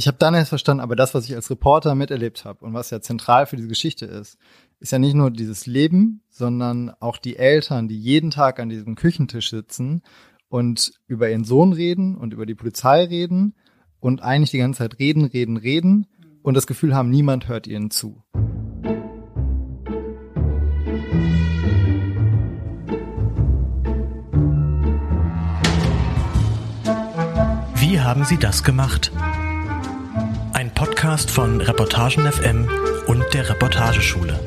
ich 0.00 0.06
habe 0.06 0.16
dann 0.16 0.32
erst 0.32 0.48
verstanden, 0.48 0.80
aber 0.80 0.96
das, 0.96 1.12
was 1.12 1.26
ich 1.26 1.34
als 1.34 1.50
Reporter 1.50 1.94
miterlebt 1.94 2.46
habe 2.46 2.64
und 2.64 2.72
was 2.72 2.88
ja 2.88 3.02
zentral 3.02 3.44
für 3.44 3.56
diese 3.56 3.68
Geschichte 3.68 4.06
ist, 4.06 4.38
ist 4.78 4.92
ja 4.92 4.98
nicht 4.98 5.12
nur 5.12 5.30
dieses 5.30 5.66
Leben, 5.66 6.22
sondern 6.30 6.90
auch 7.00 7.18
die 7.18 7.36
Eltern, 7.36 7.86
die 7.86 8.00
jeden 8.00 8.30
Tag 8.30 8.60
an 8.60 8.70
diesem 8.70 8.94
Küchentisch 8.94 9.50
sitzen 9.50 10.00
und 10.48 10.94
über 11.06 11.28
ihren 11.28 11.44
Sohn 11.44 11.74
reden 11.74 12.16
und 12.16 12.32
über 12.32 12.46
die 12.46 12.54
Polizei 12.54 13.04
reden 13.04 13.54
und 14.00 14.22
eigentlich 14.22 14.52
die 14.52 14.56
ganze 14.56 14.78
Zeit 14.78 14.98
reden, 14.98 15.26
reden, 15.26 15.58
reden 15.58 16.06
und 16.40 16.54
das 16.54 16.66
Gefühl 16.66 16.94
haben, 16.94 17.10
niemand 17.10 17.46
hört 17.48 17.66
ihnen 17.66 17.90
zu. 17.90 18.22
Wie 27.74 28.00
haben 28.00 28.24
Sie 28.24 28.38
das 28.38 28.64
gemacht? 28.64 29.12
Ein 30.60 30.74
Podcast 30.74 31.30
von 31.30 31.58
Reportagen 31.62 32.30
FM 32.30 32.68
und 33.06 33.24
der 33.32 33.48
Reportageschule. 33.48 34.38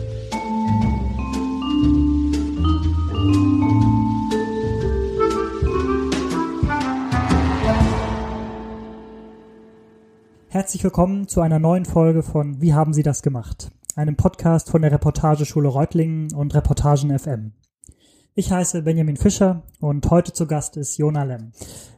Herzlich 10.49 10.83
willkommen 10.83 11.27
zu 11.27 11.41
einer 11.41 11.57
neuen 11.57 11.85
Folge 11.85 12.21
von 12.21 12.61
Wie 12.61 12.75
haben 12.75 12.93
Sie 12.93 13.01
das 13.01 13.23
gemacht? 13.23 13.71
Einem 13.95 14.15
Podcast 14.15 14.69
von 14.69 14.83
der 14.83 14.91
Reportageschule 14.91 15.67
Reutlingen 15.67 16.31
und 16.35 16.53
Reportagen 16.53 17.17
FM. 17.17 17.53
Ich 18.35 18.51
heiße 18.51 18.81
Benjamin 18.81 19.15
Fischer 19.15 19.61
und 19.79 20.09
heute 20.09 20.33
zu 20.33 20.47
Gast 20.47 20.75
ist 20.75 20.97
Jona 20.97 21.23
Lem. 21.23 21.51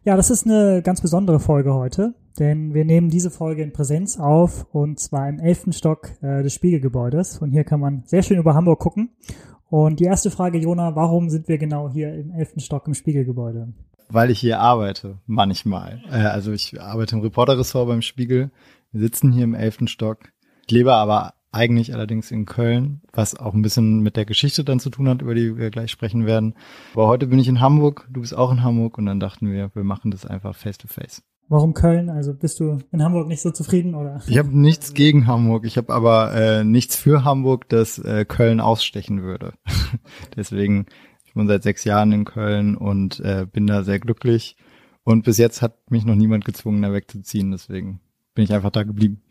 Ja, 0.03 0.17
das 0.17 0.29
ist 0.29 0.45
eine 0.45 0.81
ganz 0.81 0.99
besondere 0.99 1.39
Folge 1.39 1.73
heute, 1.73 2.13
denn 2.37 2.73
wir 2.73 2.83
nehmen 2.83 3.09
diese 3.09 3.31
Folge 3.31 3.63
in 3.63 3.71
Präsenz 3.71 4.19
auf 4.19 4.65
und 4.73 4.99
zwar 4.99 5.29
im 5.29 5.39
elften 5.39 5.71
Stock 5.71 6.11
äh, 6.21 6.43
des 6.43 6.53
Spiegelgebäudes. 6.53 7.37
Von 7.37 7.51
hier 7.51 7.63
kann 7.63 7.79
man 7.79 8.03
sehr 8.05 8.21
schön 8.21 8.37
über 8.37 8.53
Hamburg 8.53 8.79
gucken. 8.79 9.11
Und 9.69 10.01
die 10.01 10.03
erste 10.03 10.29
Frage, 10.29 10.57
Jona, 10.57 10.95
warum 10.95 11.29
sind 11.29 11.47
wir 11.47 11.57
genau 11.57 11.89
hier 11.89 12.13
im 12.13 12.31
elften 12.31 12.59
Stock 12.59 12.85
im 12.87 12.93
Spiegelgebäude? 12.93 13.73
weil 14.09 14.29
ich 14.29 14.39
hier 14.39 14.59
arbeite, 14.59 15.19
manchmal. 15.25 16.01
Äh, 16.11 16.17
also 16.17 16.51
ich 16.51 16.79
arbeite 16.81 17.15
im 17.15 17.21
Reporterressort 17.21 17.87
beim 17.87 18.01
Spiegel. 18.01 18.51
Wir 18.91 19.01
sitzen 19.01 19.31
hier 19.31 19.43
im 19.43 19.55
elften 19.55 19.87
Stock. 19.87 20.19
Ich 20.67 20.71
lebe 20.71 20.93
aber 20.93 21.33
eigentlich 21.55 21.93
allerdings 21.93 22.31
in 22.31 22.45
Köln, 22.45 23.01
was 23.13 23.35
auch 23.35 23.53
ein 23.53 23.61
bisschen 23.61 24.01
mit 24.01 24.15
der 24.15 24.25
Geschichte 24.25 24.63
dann 24.63 24.79
zu 24.79 24.89
tun 24.89 25.09
hat, 25.09 25.21
über 25.21 25.33
die 25.33 25.57
wir 25.57 25.69
gleich 25.71 25.91
sprechen 25.91 26.25
werden. 26.25 26.55
Aber 26.93 27.07
heute 27.07 27.27
bin 27.27 27.39
ich 27.39 27.47
in 27.47 27.61
Hamburg, 27.61 28.07
du 28.11 28.21
bist 28.21 28.37
auch 28.37 28.51
in 28.51 28.63
Hamburg 28.63 28.97
und 28.97 29.05
dann 29.05 29.19
dachten 29.19 29.51
wir, 29.51 29.71
wir 29.73 29.83
machen 29.83 30.11
das 30.11 30.25
einfach 30.25 30.55
face 30.55 30.77
to 30.77 30.87
face. 30.87 31.23
Warum 31.47 31.73
Köln? 31.73 32.09
Also 32.09 32.33
bist 32.33 32.59
du 32.59 32.79
in 32.91 33.03
Hamburg 33.03 33.27
nicht 33.27 33.41
so 33.41 33.51
zufrieden 33.51 33.93
oder? 33.93 34.21
Ich 34.27 34.37
habe 34.37 34.57
nichts 34.57 34.93
gegen 34.93 35.27
Hamburg, 35.27 35.65
ich 35.65 35.77
habe 35.77 35.93
aber 35.93 36.33
äh, 36.33 36.63
nichts 36.63 36.95
für 36.95 37.23
Hamburg, 37.23 37.69
das 37.69 37.99
äh, 37.99 38.25
Köln 38.25 38.59
ausstechen 38.59 39.21
würde. 39.21 39.53
Deswegen 40.35 40.87
wohne 41.35 41.47
seit 41.47 41.63
sechs 41.63 41.83
Jahren 41.83 42.11
in 42.11 42.25
Köln 42.25 42.75
und 42.75 43.19
äh, 43.19 43.45
bin 43.51 43.67
da 43.67 43.83
sehr 43.83 43.99
glücklich. 43.99 44.55
Und 45.03 45.23
bis 45.23 45.37
jetzt 45.37 45.61
hat 45.61 45.91
mich 45.91 46.05
noch 46.05 46.15
niemand 46.15 46.45
gezwungen, 46.45 46.81
da 46.81 46.91
wegzuziehen. 46.91 47.51
Deswegen 47.51 47.99
bin 48.33 48.43
ich 48.43 48.53
einfach 48.53 48.71
da 48.71 48.83
geblieben. 48.83 49.21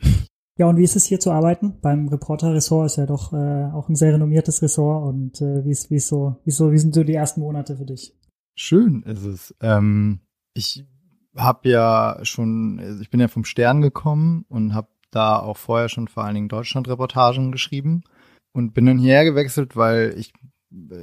Ja, 0.56 0.66
und 0.66 0.76
wie 0.76 0.84
ist 0.84 0.94
es 0.94 1.04
hier 1.04 1.18
zu 1.18 1.32
arbeiten? 1.32 1.80
Beim 1.80 2.08
Reporter-Ressort 2.08 2.86
ist 2.86 2.96
ja 2.96 3.06
doch 3.06 3.32
äh, 3.32 3.70
auch 3.72 3.88
ein 3.88 3.96
sehr 3.96 4.14
renommiertes 4.14 4.62
Ressort. 4.62 5.04
Und 5.04 5.40
äh, 5.40 5.64
wie 5.64 5.70
ist, 5.70 5.90
wie 5.90 5.96
ist 5.96 6.06
so, 6.06 6.36
wie 6.44 6.50
ist 6.50 6.58
so, 6.58 6.70
wie 6.70 6.78
sind 6.78 6.94
so 6.94 7.02
die 7.02 7.14
ersten 7.14 7.40
Monate 7.40 7.76
für 7.76 7.84
dich? 7.84 8.14
Schön 8.54 9.02
ist 9.02 9.24
es. 9.24 9.54
Ähm, 9.60 10.20
ich 10.54 10.86
habe 11.36 11.68
ja 11.68 12.20
schon, 12.22 12.78
also 12.78 13.02
ich 13.02 13.10
bin 13.10 13.18
ja 13.18 13.26
vom 13.26 13.44
Stern 13.44 13.82
gekommen 13.82 14.44
und 14.48 14.74
habe 14.74 14.88
da 15.10 15.40
auch 15.40 15.56
vorher 15.56 15.88
schon 15.88 16.06
vor 16.06 16.24
allen 16.24 16.36
Dingen 16.36 16.48
Deutschland-Reportagen 16.48 17.50
geschrieben 17.50 18.04
und 18.52 18.74
bin 18.74 18.86
dann 18.86 18.98
hierher 18.98 19.24
gewechselt, 19.24 19.74
weil 19.74 20.14
ich 20.16 20.32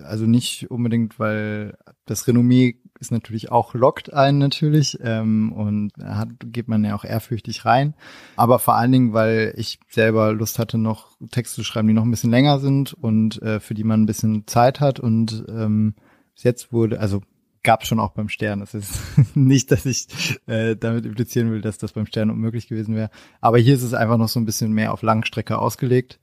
also 0.04 0.26
nicht 0.26 0.70
unbedingt, 0.72 1.20
weil 1.20 1.78
das 2.06 2.28
Renommee 2.28 2.82
ist 3.02 3.12
natürlich 3.12 3.52
auch 3.52 3.74
lockt 3.74 4.14
einen 4.14 4.38
natürlich 4.38 5.00
ähm, 5.02 5.52
und 5.52 5.92
hat, 6.02 6.30
geht 6.46 6.68
man 6.68 6.86
ja 6.86 6.96
auch 6.96 7.04
ehrfürchtig 7.04 7.66
rein. 7.66 7.96
Aber 8.36 8.60
vor 8.60 8.76
allen 8.76 8.92
Dingen, 8.92 9.14
weil 9.14 9.54
ich 9.58 9.80
selber 9.90 10.32
Lust 10.34 10.60
hatte, 10.60 10.78
noch 10.78 11.18
Texte 11.32 11.56
zu 11.56 11.64
schreiben, 11.64 11.88
die 11.88 11.96
noch 11.96 12.04
ein 12.04 12.12
bisschen 12.12 12.32
länger 12.32 12.60
sind 12.60 12.94
und 12.94 13.42
äh, 13.42 13.60
für 13.60 13.74
die 13.74 13.84
man 13.84 14.04
ein 14.04 14.06
bisschen 14.06 14.46
Zeit 14.46 14.80
hat. 14.80 15.00
Und 15.00 15.44
ähm, 15.50 15.96
jetzt 16.36 16.72
wurde, 16.72 17.00
also 17.00 17.22
gab 17.64 17.86
schon 17.86 18.00
auch 18.00 18.12
beim 18.12 18.30
Stern. 18.30 18.60
Das 18.60 18.74
ist 18.74 19.00
nicht, 19.36 19.72
dass 19.72 19.86
ich 19.86 20.08
äh, 20.46 20.76
damit 20.76 21.06
implizieren 21.06 21.52
will, 21.52 21.62
dass 21.62 21.80
das 21.80 21.94
beim 21.94 22.06
Stern 22.06 22.30
unmöglich 22.30 22.68
gewesen 22.68 22.96
wäre. 22.96 23.10
Aber 23.42 23.58
hier 23.58 23.74
ist 23.74 23.84
es 23.84 23.94
einfach 23.94 24.18
noch 24.18 24.30
so 24.30 24.40
ein 24.40 24.46
bisschen 24.46 24.74
mehr 24.74 24.94
auf 24.94 25.02
Langstrecke 25.02 25.58
ausgelegt. 25.58 26.20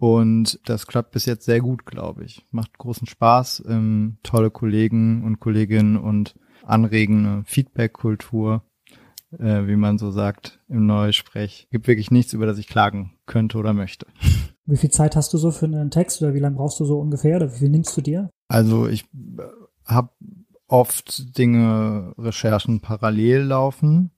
Und 0.00 0.58
das 0.64 0.86
klappt 0.86 1.10
bis 1.10 1.26
jetzt 1.26 1.44
sehr 1.44 1.60
gut, 1.60 1.84
glaube 1.84 2.24
ich. 2.24 2.46
Macht 2.50 2.78
großen 2.78 3.06
Spaß, 3.06 3.64
ähm, 3.68 4.16
tolle 4.22 4.50
Kollegen 4.50 5.24
und 5.24 5.40
Kolleginnen 5.40 5.98
und 5.98 6.36
anregende 6.64 7.42
Feedback-Kultur, 7.44 8.62
äh, 9.38 9.66
wie 9.66 9.76
man 9.76 9.98
so 9.98 10.10
sagt 10.10 10.58
im 10.68 10.86
Neusprech. 10.86 11.68
Gibt 11.70 11.86
wirklich 11.86 12.10
nichts, 12.10 12.32
über 12.32 12.46
das 12.46 12.56
ich 12.56 12.66
klagen 12.66 13.12
könnte 13.26 13.58
oder 13.58 13.74
möchte. 13.74 14.06
Wie 14.64 14.76
viel 14.76 14.90
Zeit 14.90 15.16
hast 15.16 15.34
du 15.34 15.38
so 15.38 15.50
für 15.50 15.66
einen 15.66 15.90
Text 15.90 16.22
oder 16.22 16.32
wie 16.32 16.38
lange 16.38 16.54
brauchst 16.54 16.78
du 16.78 16.84
so 16.84 17.00
ungefähr 17.00 17.36
oder 17.36 17.52
wie 17.52 17.58
viel 17.58 17.70
nimmst 17.70 17.96
du 17.96 18.02
dir? 18.02 18.30
Also 18.46 18.86
ich 18.86 19.02
äh, 19.02 19.42
habe 19.84 20.10
oft 20.68 21.36
Dinge, 21.36 22.14
Recherchen 22.16 22.80
parallel 22.80 23.40
laufen 23.40 24.12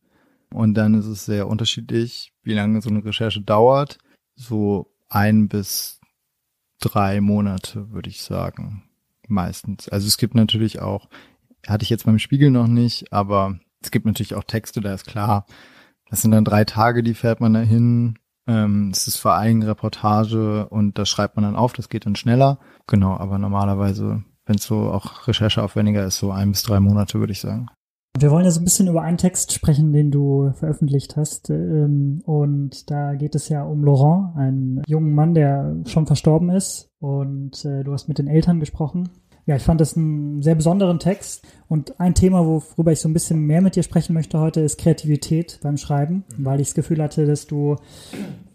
und 0.53 0.75
dann 0.75 0.93
ist 0.93 1.07
es 1.07 1.25
sehr 1.25 1.49
unterschiedlich, 1.49 2.35
wie 2.43 2.53
lange 2.53 2.83
so 2.83 2.91
eine 2.91 3.03
Recherche 3.03 3.41
dauert. 3.41 3.97
So 4.35 4.92
ein 5.15 5.49
bis 5.49 6.01
drei 6.81 7.21
Monate, 7.21 7.91
würde 7.91 8.11
ich 8.11 8.23
sagen. 8.23 8.85
Meistens. 9.29 9.89
Also 9.89 10.07
es 10.07 10.17
gibt 10.17 10.35
natürlich 10.35 10.81
auch, 10.81 11.09
hatte 11.67 11.85
ich 11.85 11.91
jetzt 11.91 12.07
beim 12.07 12.19
Spiegel 12.19 12.51
noch 12.51 12.67
nicht, 12.67 13.13
aber 13.13 13.59
es 13.83 13.91
gibt 13.91 14.07
natürlich 14.07 14.35
auch 14.35 14.45
Texte, 14.45 14.81
da 14.81 14.93
ist 14.95 15.07
klar, 15.07 15.47
das 16.11 16.23
sind 16.23 16.33
dann 16.33 16.45
drei 16.45 16.65
Tage, 16.65 17.03
die 17.03 17.15
fährt 17.15 17.41
man 17.41 17.55
dahin. 17.55 18.19
Ähm, 18.47 18.91
es 18.93 19.07
ist 19.07 19.17
vor 19.17 19.35
allem 19.35 19.63
Reportage 19.63 20.69
und 20.69 20.99
das 20.99 21.09
schreibt 21.09 21.37
man 21.37 21.45
dann 21.45 21.57
auf, 21.57 21.73
das 21.73 21.89
geht 21.89 22.07
dann 22.07 22.17
schneller. 22.17 22.59
Genau, 22.87 23.17
aber 23.17 23.39
normalerweise, 23.39 24.25
wenn 24.45 24.57
es 24.57 24.65
so 24.65 24.91
auch 24.91 25.29
rechercheaufwendiger 25.29 26.05
ist, 26.05 26.19
so 26.19 26.33
ein 26.33 26.51
bis 26.51 26.63
drei 26.63 26.81
Monate, 26.81 27.21
würde 27.21 27.33
ich 27.33 27.41
sagen. 27.41 27.69
Wir 28.19 28.31
wollen 28.31 28.45
ja 28.45 28.51
so 28.51 28.61
ein 28.61 28.65
bisschen 28.65 28.89
über 28.89 29.03
einen 29.03 29.17
Text 29.17 29.53
sprechen, 29.53 29.93
den 29.93 30.11
du 30.11 30.53
veröffentlicht 30.53 31.17
hast. 31.17 31.49
Ähm, 31.49 32.23
und 32.27 32.91
da 32.91 33.15
geht 33.15 33.35
es 33.35 33.49
ja 33.49 33.65
um 33.65 33.85
Laurent, 33.85 34.37
einen 34.37 34.83
jungen 34.87 35.15
Mann, 35.15 35.35
der 35.35 35.77
schon 35.87 36.07
verstorben 36.07 36.51
ist. 36.51 36.91
Und 37.01 37.65
äh, 37.65 37.83
du 37.83 37.93
hast 37.93 38.09
mit 38.09 38.19
den 38.19 38.29
Eltern 38.29 38.61
gesprochen. 38.61 39.09
Ja, 39.47 39.57
ich 39.57 39.63
fand 39.63 39.81
das 39.81 39.97
einen 39.97 40.43
sehr 40.43 40.55
besonderen 40.55 40.99
Text. 40.99 41.43
Und 41.69 41.99
ein 42.01 42.15
Thema, 42.15 42.47
worüber 42.47 42.93
ich 42.93 43.01
so 43.01 43.09
ein 43.09 43.15
bisschen 43.15 43.41
mehr 43.47 43.63
mit 43.63 43.77
dir 43.77 43.83
sprechen 43.83 44.13
möchte 44.13 44.39
heute, 44.39 44.61
ist 44.61 44.79
Kreativität 44.79 45.59
beim 45.63 45.79
Schreiben, 45.79 46.25
weil 46.37 46.61
ich 46.61 46.69
das 46.69 46.75
Gefühl 46.75 47.03
hatte, 47.03 47.27
dass 47.27 47.47
du 47.47 47.77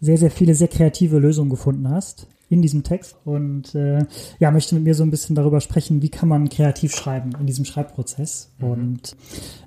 sehr, 0.00 0.18
sehr 0.18 0.30
viele 0.30 0.54
sehr 0.54 0.68
kreative 0.68 1.18
Lösungen 1.18 1.50
gefunden 1.50 1.90
hast 1.90 2.28
in 2.48 2.62
diesem 2.62 2.82
Text 2.82 3.16
und 3.24 3.74
äh, 3.74 4.06
ja, 4.38 4.50
möchte 4.50 4.74
mit 4.74 4.84
mir 4.84 4.94
so 4.94 5.02
ein 5.02 5.10
bisschen 5.10 5.34
darüber 5.34 5.60
sprechen, 5.60 6.02
wie 6.02 6.08
kann 6.08 6.28
man 6.28 6.48
kreativ 6.48 6.94
schreiben 6.94 7.32
in 7.38 7.46
diesem 7.46 7.64
Schreibprozess. 7.64 8.52
Mhm. 8.58 8.70
Und 8.70 9.16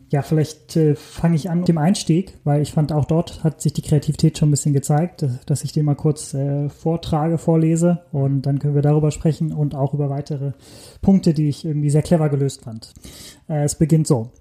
ja, 0.10 0.24
vielleicht 0.24 0.76
äh, 0.76 0.96
fange 0.96 1.36
ich 1.36 1.50
an 1.50 1.60
mit 1.60 1.68
dem 1.68 1.78
Einstieg, 1.78 2.38
weil 2.44 2.62
ich 2.62 2.74
fand 2.74 2.92
auch 2.92 3.06
dort 3.06 3.44
hat 3.44 3.62
sich 3.62 3.74
die 3.74 3.82
Kreativität 3.82 4.38
schon 4.38 4.50
ein 4.50 4.52
bisschen 4.52 4.74
gezeigt, 4.74 5.26
dass 5.46 5.64
ich 5.64 5.72
den 5.72 5.86
mal 5.86 5.96
kurz 5.96 6.34
äh, 6.34 6.70
vortrage, 6.70 7.38
vorlese 7.38 8.02
und 8.12 8.42
dann 8.42 8.60
können 8.60 8.76
wir 8.76 8.82
darüber 8.82 9.12
sprechen 9.12 9.54
und 9.54 9.74
auch 9.74 9.94
über 9.94 10.10
weitere 10.10 10.52
Punkte, 11.02 11.34
die 11.34 11.50
ich 11.50 11.64
irgendwie 11.64 11.90
sehr 11.90 12.02
clever 12.02 12.30
gelöst 12.30 12.64
fand. 12.64 12.94
Äh, 13.48 13.64
es 13.64 13.76
beginnt 13.76 14.08
so. 14.08 14.32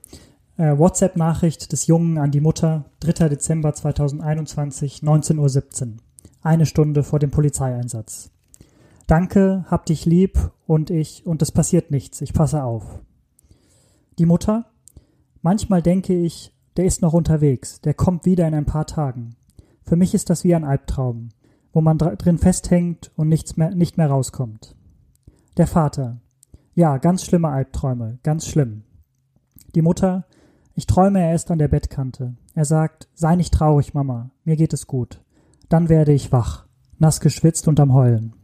Äh, 0.57 0.77
WhatsApp-Nachricht 0.77 1.73
des 1.73 1.87
Jungen 1.87 2.19
an 2.19 2.33
die 2.33 2.41
Mutter, 2.41 2.87
3. 3.01 3.29
Dezember 3.29 3.73
2021, 3.73 5.03
19.17 5.03 5.39
Uhr 5.39 5.97
eine 6.43 6.67
Stunde 6.67 7.03
vor 7.03 7.19
dem 7.19 7.31
Polizeieinsatz. 7.31 8.31
Danke, 9.07 9.65
hab 9.69 9.87
dich 9.87 10.07
lieb 10.07 10.53
und 10.67 10.91
ich, 10.91 11.27
und 11.27 11.43
es 11.43 11.51
passiert 11.51 11.91
nichts, 11.91 12.21
ich 12.21 12.33
passe 12.33 12.63
auf. 12.63 13.01
Die 14.19 14.27
Mutter? 14.27 14.67
Manchmal 15.43 15.83
denke 15.83 16.15
ich, 16.15 16.55
der 16.77 16.85
ist 16.85 17.03
noch 17.03 17.13
unterwegs, 17.13 17.81
der 17.81 17.95
kommt 17.95 18.25
wieder 18.25 18.47
in 18.47 18.55
ein 18.55 18.67
paar 18.67 18.87
Tagen. 18.87 19.37
Für 19.83 19.97
mich 19.97 20.15
ist 20.15 20.31
das 20.31 20.45
wie 20.45 20.55
ein 20.55 20.65
Albtraum, 20.65 21.31
wo 21.73 21.81
man 21.81 21.99
drin 21.99 22.39
festhängt 22.39 23.11
und 23.17 23.29
nichts 23.29 23.57
mehr, 23.57 23.75
nicht 23.75 23.97
mehr 23.97 24.09
rauskommt. 24.09 24.77
Der 25.57 25.67
Vater. 25.67 26.21
Ja, 26.75 26.99
ganz 26.99 27.25
schlimme 27.25 27.49
Albträume, 27.49 28.19
ganz 28.23 28.47
schlimm. 28.47 28.85
Die 29.75 29.83
Mutter. 29.83 30.25
Ich 30.75 30.87
träume, 30.87 31.21
er 31.21 31.35
ist 31.35 31.51
an 31.51 31.59
der 31.59 31.69
Bettkante. 31.69 32.37
Er 32.55 32.65
sagt, 32.65 33.09
sei 33.15 33.37
nicht 33.37 33.53
traurig, 33.53 33.93
Mama, 33.93 34.31
mir 34.45 34.57
geht 34.57 34.73
es 34.73 34.87
gut. 34.87 35.21
Dann 35.71 35.89
werde 35.89 36.13
ich 36.13 36.33
wach, 36.33 36.67
nass 36.99 37.21
geschwitzt 37.21 37.69
und 37.69 37.81
am 37.81 37.95
Heulen. 37.95 38.35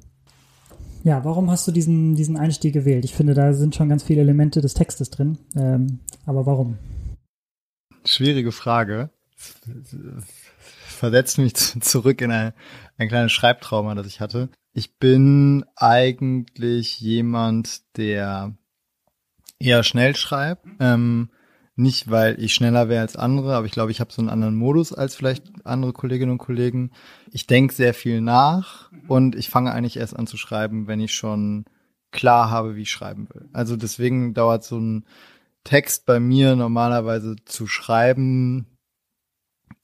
Ja, 1.02 1.24
warum 1.24 1.50
hast 1.50 1.66
du 1.68 1.72
diesen, 1.72 2.14
diesen 2.14 2.36
Einstieg 2.36 2.72
gewählt? 2.72 3.04
Ich 3.04 3.14
finde, 3.14 3.34
da 3.34 3.52
sind 3.52 3.74
schon 3.74 3.88
ganz 3.88 4.04
viele 4.04 4.22
Elemente 4.22 4.60
des 4.60 4.74
Textes 4.74 5.10
drin. 5.10 5.36
Ähm, 5.56 6.00
aber 6.24 6.46
warum? 6.46 6.78
Schwierige 8.04 8.52
Frage. 8.52 9.10
versetzt 10.86 11.38
mich 11.38 11.54
zurück 11.54 12.20
in 12.20 12.30
ein, 12.30 12.52
ein 12.96 13.08
kleines 13.08 13.32
Schreibtrauma, 13.32 13.96
das 13.96 14.06
ich 14.06 14.20
hatte. 14.20 14.48
Ich 14.72 14.98
bin 14.98 15.64
eigentlich 15.74 17.00
jemand, 17.00 17.96
der 17.96 18.56
eher 19.58 19.82
schnell 19.82 20.14
schreibt. 20.14 20.64
Ähm, 20.78 21.30
nicht, 21.76 22.10
weil 22.10 22.42
ich 22.42 22.54
schneller 22.54 22.88
wäre 22.88 23.02
als 23.02 23.16
andere, 23.16 23.54
aber 23.54 23.66
ich 23.66 23.72
glaube, 23.72 23.90
ich 23.90 24.00
habe 24.00 24.12
so 24.12 24.22
einen 24.22 24.30
anderen 24.30 24.56
Modus 24.56 24.92
als 24.94 25.14
vielleicht 25.14 25.44
andere 25.64 25.92
Kolleginnen 25.92 26.32
und 26.32 26.38
Kollegen. 26.38 26.90
Ich 27.30 27.46
denke 27.46 27.74
sehr 27.74 27.92
viel 27.92 28.22
nach 28.22 28.90
und 29.08 29.36
ich 29.36 29.50
fange 29.50 29.72
eigentlich 29.72 29.98
erst 29.98 30.16
an 30.16 30.26
zu 30.26 30.38
schreiben, 30.38 30.86
wenn 30.86 31.00
ich 31.00 31.14
schon 31.14 31.66
klar 32.12 32.50
habe, 32.50 32.76
wie 32.76 32.82
ich 32.82 32.90
schreiben 32.90 33.28
will. 33.32 33.48
Also 33.52 33.76
deswegen 33.76 34.32
dauert 34.32 34.64
so 34.64 34.78
ein 34.78 35.04
Text 35.64 36.06
bei 36.06 36.18
mir 36.18 36.56
normalerweise 36.56 37.36
zu 37.44 37.66
schreiben 37.66 38.66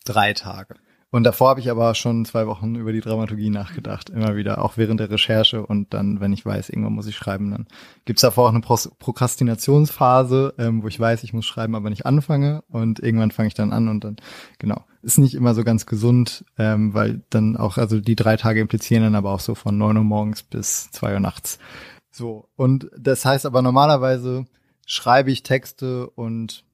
drei 0.04 0.32
Tage. 0.32 0.76
Und 1.12 1.24
davor 1.24 1.50
habe 1.50 1.60
ich 1.60 1.70
aber 1.70 1.94
schon 1.94 2.24
zwei 2.24 2.46
Wochen 2.46 2.74
über 2.74 2.90
die 2.90 3.02
Dramaturgie 3.02 3.50
nachgedacht, 3.50 4.08
immer 4.08 4.34
wieder, 4.34 4.64
auch 4.64 4.78
während 4.78 4.98
der 4.98 5.10
Recherche. 5.10 5.64
Und 5.64 5.92
dann, 5.92 6.20
wenn 6.20 6.32
ich 6.32 6.46
weiß, 6.46 6.70
irgendwann 6.70 6.94
muss 6.94 7.06
ich 7.06 7.16
schreiben, 7.16 7.50
dann 7.50 7.66
gibt's 8.06 8.22
davor 8.22 8.46
auch 8.46 8.52
eine 8.54 8.62
Pro 8.62 8.78
Prokrastinationsphase, 8.98 10.54
ähm, 10.56 10.82
wo 10.82 10.88
ich 10.88 10.98
weiß, 10.98 11.22
ich 11.22 11.34
muss 11.34 11.44
schreiben, 11.44 11.74
aber 11.74 11.90
nicht 11.90 12.06
anfange. 12.06 12.64
Und 12.70 12.98
irgendwann 12.98 13.30
fange 13.30 13.48
ich 13.48 13.52
dann 13.52 13.74
an 13.74 13.88
und 13.88 14.04
dann, 14.04 14.16
genau, 14.58 14.86
ist 15.02 15.18
nicht 15.18 15.34
immer 15.34 15.54
so 15.54 15.64
ganz 15.64 15.84
gesund, 15.84 16.46
ähm, 16.56 16.94
weil 16.94 17.20
dann 17.28 17.58
auch, 17.58 17.76
also 17.76 18.00
die 18.00 18.16
drei 18.16 18.38
Tage 18.38 18.60
implizieren 18.60 19.02
dann 19.02 19.14
aber 19.14 19.32
auch 19.32 19.40
so 19.40 19.54
von 19.54 19.76
neun 19.76 19.98
Uhr 19.98 20.04
morgens 20.04 20.42
bis 20.42 20.90
zwei 20.92 21.12
Uhr 21.12 21.20
nachts. 21.20 21.58
So, 22.10 22.48
und 22.56 22.90
das 22.98 23.26
heißt 23.26 23.44
aber 23.44 23.60
normalerweise 23.60 24.46
schreibe 24.86 25.30
ich 25.30 25.42
Texte 25.42 26.08
und 26.08 26.64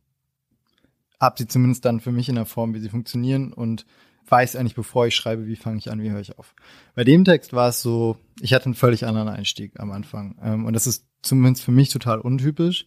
habe 1.21 1.35
sie 1.39 1.49
zumindest 1.49 1.85
dann 1.85 1.99
für 1.99 2.13
mich 2.13 2.29
in 2.29 2.37
der 2.37 2.47
Form, 2.47 2.73
wie 2.75 2.81
sie 2.81 2.89
funktionieren 2.89 3.53
und 3.53 3.85
weiß 4.31 4.57
eigentlich, 4.57 4.75
bevor 4.75 5.07
ich 5.07 5.15
schreibe, 5.15 5.47
wie 5.47 5.57
fange 5.57 5.79
ich 5.79 5.91
an, 5.91 6.03
wie 6.03 6.11
höre 6.11 6.21
ich 6.21 6.39
auf. 6.39 6.55
Bei 6.95 7.05
dem 7.05 7.25
Text 7.25 7.53
war 7.53 7.69
es 7.69 7.83
so, 7.83 8.17
ich 8.41 8.55
hatte 8.55 8.67
einen 8.67 8.75
völlig 8.75 9.07
anderen 9.07 9.29
Einstieg 9.29 9.79
am 9.79 9.91
Anfang. 9.91 10.37
Ähm, 10.43 10.67
und 10.67 10.73
das 10.73 10.87
ist 10.87 11.07
zumindest 11.23 11.65
für 11.65 11.73
mich 11.73 11.91
total 11.91 12.21
untypisch. 12.21 12.87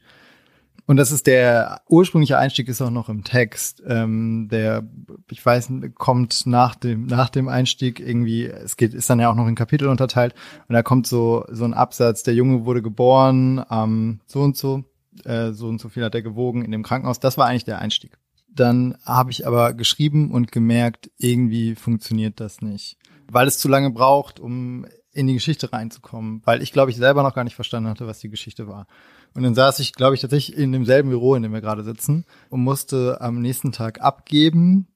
Und 0.88 0.98
das 0.98 1.12
ist 1.12 1.28
der 1.28 1.82
ursprüngliche 1.88 2.38
Einstieg 2.38 2.68
ist 2.68 2.82
auch 2.82 2.90
noch 2.90 3.08
im 3.08 3.24
Text. 3.24 3.82
Ähm, 3.86 4.48
der, 4.52 4.88
ich 5.30 5.46
weiß, 5.46 5.72
kommt 5.96 6.46
nach 6.48 6.76
dem 6.76 7.06
nach 7.06 7.30
dem 7.30 7.48
Einstieg 7.48 8.00
irgendwie. 8.00 8.46
Es 8.46 8.78
geht 8.78 8.94
ist 8.94 9.10
dann 9.10 9.20
ja 9.20 9.30
auch 9.30 9.36
noch 9.36 9.48
in 9.48 9.56
Kapitel 9.56 9.88
unterteilt 9.88 10.34
und 10.68 10.74
da 10.74 10.84
kommt 10.84 11.08
so 11.08 11.46
so 11.50 11.66
ein 11.66 11.74
Absatz. 11.74 12.24
Der 12.24 12.34
Junge 12.34 12.66
wurde 12.66 12.82
geboren, 12.82 13.64
ähm, 13.70 14.20
so 14.26 14.42
und 14.42 14.58
so, 14.58 14.84
äh, 15.24 15.52
so 15.52 15.68
und 15.68 15.80
so 15.80 15.88
viel 15.88 16.04
hat 16.04 16.16
er 16.16 16.24
gewogen 16.24 16.66
in 16.66 16.72
dem 16.72 16.84
Krankenhaus. 16.84 17.20
Das 17.20 17.38
war 17.38 17.48
eigentlich 17.48 17.66
der 17.66 17.80
Einstieg. 17.80 18.18
Dann 18.62 18.96
habe 19.04 19.32
ich 19.32 19.48
aber 19.48 19.74
geschrieben 19.74 20.30
und 20.30 20.52
gemerkt, 20.52 21.10
irgendwie 21.18 21.74
funktioniert 21.74 22.40
das 22.40 22.62
nicht, 22.62 22.96
weil 23.28 23.48
es 23.48 23.58
zu 23.58 23.68
lange 23.68 23.90
braucht, 23.90 24.40
um 24.40 24.86
in 25.12 25.26
die 25.26 25.34
Geschichte 25.34 25.74
reinzukommen, 25.74 26.44
weil 26.46 26.62
ich 26.62 26.72
glaube 26.72 26.92
ich 26.92 26.98
selber 26.98 27.24
noch 27.24 27.34
gar 27.34 27.44
nicht 27.44 27.56
verstanden 27.56 27.90
hatte, 27.90 28.06
was 28.06 28.20
die 28.20 28.30
Geschichte 28.30 28.68
war. 28.68 28.86
Und 29.34 29.42
dann 29.42 29.56
saß 29.56 29.80
ich, 29.80 29.94
glaube 29.94 30.14
ich, 30.14 30.22
tatsächlich 30.22 30.56
in 30.56 30.72
demselben 30.72 31.10
Büro, 31.10 31.34
in 31.34 31.42
dem 31.42 31.54
wir 31.54 31.62
gerade 31.62 31.84
sitzen 31.84 32.24
und 32.52 32.62
musste 32.62 33.20
am 33.20 33.42
nächsten 33.42 33.72
Tag 33.72 34.00
abgeben. 34.00 34.90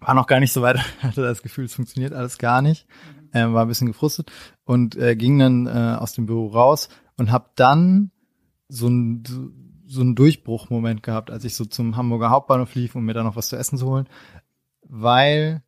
War 0.00 0.14
noch 0.14 0.26
gar 0.26 0.40
nicht 0.40 0.54
so 0.54 0.62
weit, 0.62 0.78
hatte 1.02 1.20
das 1.20 1.42
Gefühl, 1.42 1.66
es 1.66 1.74
funktioniert 1.74 2.14
alles 2.14 2.38
gar 2.38 2.62
nicht. 2.62 2.86
Äh, 3.32 3.52
war 3.52 3.66
ein 3.66 3.68
bisschen 3.68 3.88
gefrustet 3.88 4.32
und 4.64 4.96
äh, 4.96 5.14
ging 5.14 5.38
dann 5.38 5.66
äh, 5.66 5.98
aus 5.98 6.14
dem 6.14 6.24
Büro 6.24 6.46
raus 6.46 6.88
und 7.18 7.30
habe 7.30 7.50
dann 7.54 8.12
so 8.66 8.88
ein 8.88 9.67
so 9.88 10.02
einen 10.02 10.14
Durchbruchmoment 10.14 11.02
gehabt, 11.02 11.30
als 11.30 11.44
ich 11.44 11.54
so 11.54 11.64
zum 11.64 11.96
Hamburger 11.96 12.30
Hauptbahnhof 12.30 12.74
lief, 12.74 12.94
um 12.94 13.04
mir 13.04 13.14
da 13.14 13.22
noch 13.22 13.36
was 13.36 13.48
zu 13.48 13.56
essen 13.56 13.78
zu 13.78 13.86
holen, 13.86 14.08
weil 14.82 15.62